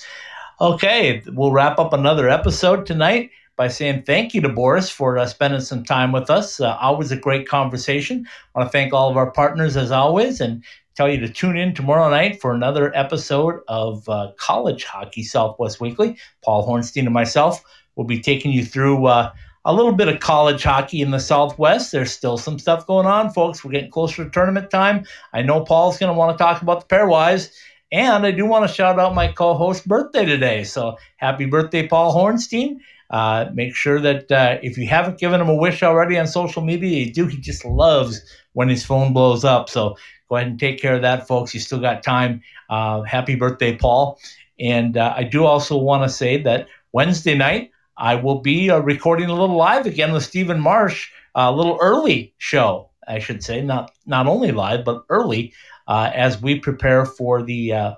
[0.61, 5.27] okay, we'll wrap up another episode tonight by saying thank you to Boris for uh,
[5.27, 6.61] spending some time with us.
[6.61, 8.27] Uh, always a great conversation.
[8.55, 11.57] I want to thank all of our partners as always and tell you to tune
[11.57, 16.17] in tomorrow night for another episode of uh, College Hockey Southwest Weekly.
[16.45, 17.63] Paul Hornstein and myself
[17.97, 19.33] will be taking you through uh,
[19.65, 21.91] a little bit of college hockey in the Southwest.
[21.91, 23.65] There's still some stuff going on, folks.
[23.65, 25.05] We're getting closer to tournament time.
[25.33, 27.51] I know Paul's going to want to talk about the pairwise.
[27.91, 30.65] And I do want to shout out my co host birthday today.
[30.65, 32.79] So happy birthday, Paul Hornstein.
[33.11, 36.63] Uh, make sure that uh, if you haven't given him a wish already on social
[36.63, 37.27] media, you do.
[37.27, 38.21] He just loves
[38.55, 39.69] when his phone blows up.
[39.69, 39.97] So
[40.29, 41.55] go ahead and take care of that, folks.
[41.55, 42.43] You still got time.
[42.69, 44.19] Uh, happy birthday, Paul.
[44.59, 48.79] And uh, I do also want to say that Wednesday night, I will be uh,
[48.79, 53.61] recording a little live again with Stephen Marsh, a little early show, I should say,
[53.63, 55.53] not not only live but early,
[55.87, 57.95] uh, as we prepare for the uh,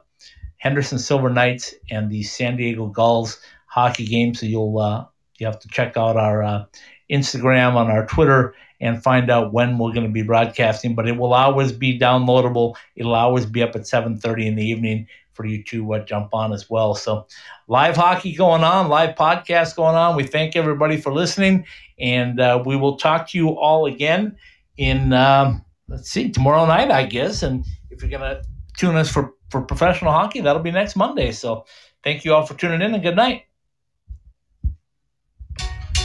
[0.59, 4.35] Henderson Silver Knights and the San Diego Gulls hockey game.
[4.35, 5.07] So you'll uh,
[5.39, 6.65] you have to check out our uh,
[7.11, 10.95] Instagram on our Twitter and find out when we're going to be broadcasting.
[10.95, 12.77] But it will always be downloadable.
[12.95, 16.53] It'll always be up at 7:30 in the evening for you to uh, jump on
[16.53, 16.95] as well.
[16.95, 17.27] So
[17.69, 20.17] live hockey going on, live podcast going on.
[20.17, 21.67] We thank everybody for listening,
[21.99, 24.37] and uh, we will talk to you all again
[24.79, 27.43] in um, let's see tomorrow night, I guess.
[27.43, 28.43] And if you're gonna
[28.77, 31.33] tune us for for professional hockey, that'll be next Monday.
[31.33, 31.67] So
[32.03, 33.45] thank you all for tuning in, and good night.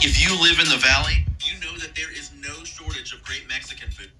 [0.03, 2.30] If you live in the valley, you know that there is
[3.31, 4.10] great Mexican food.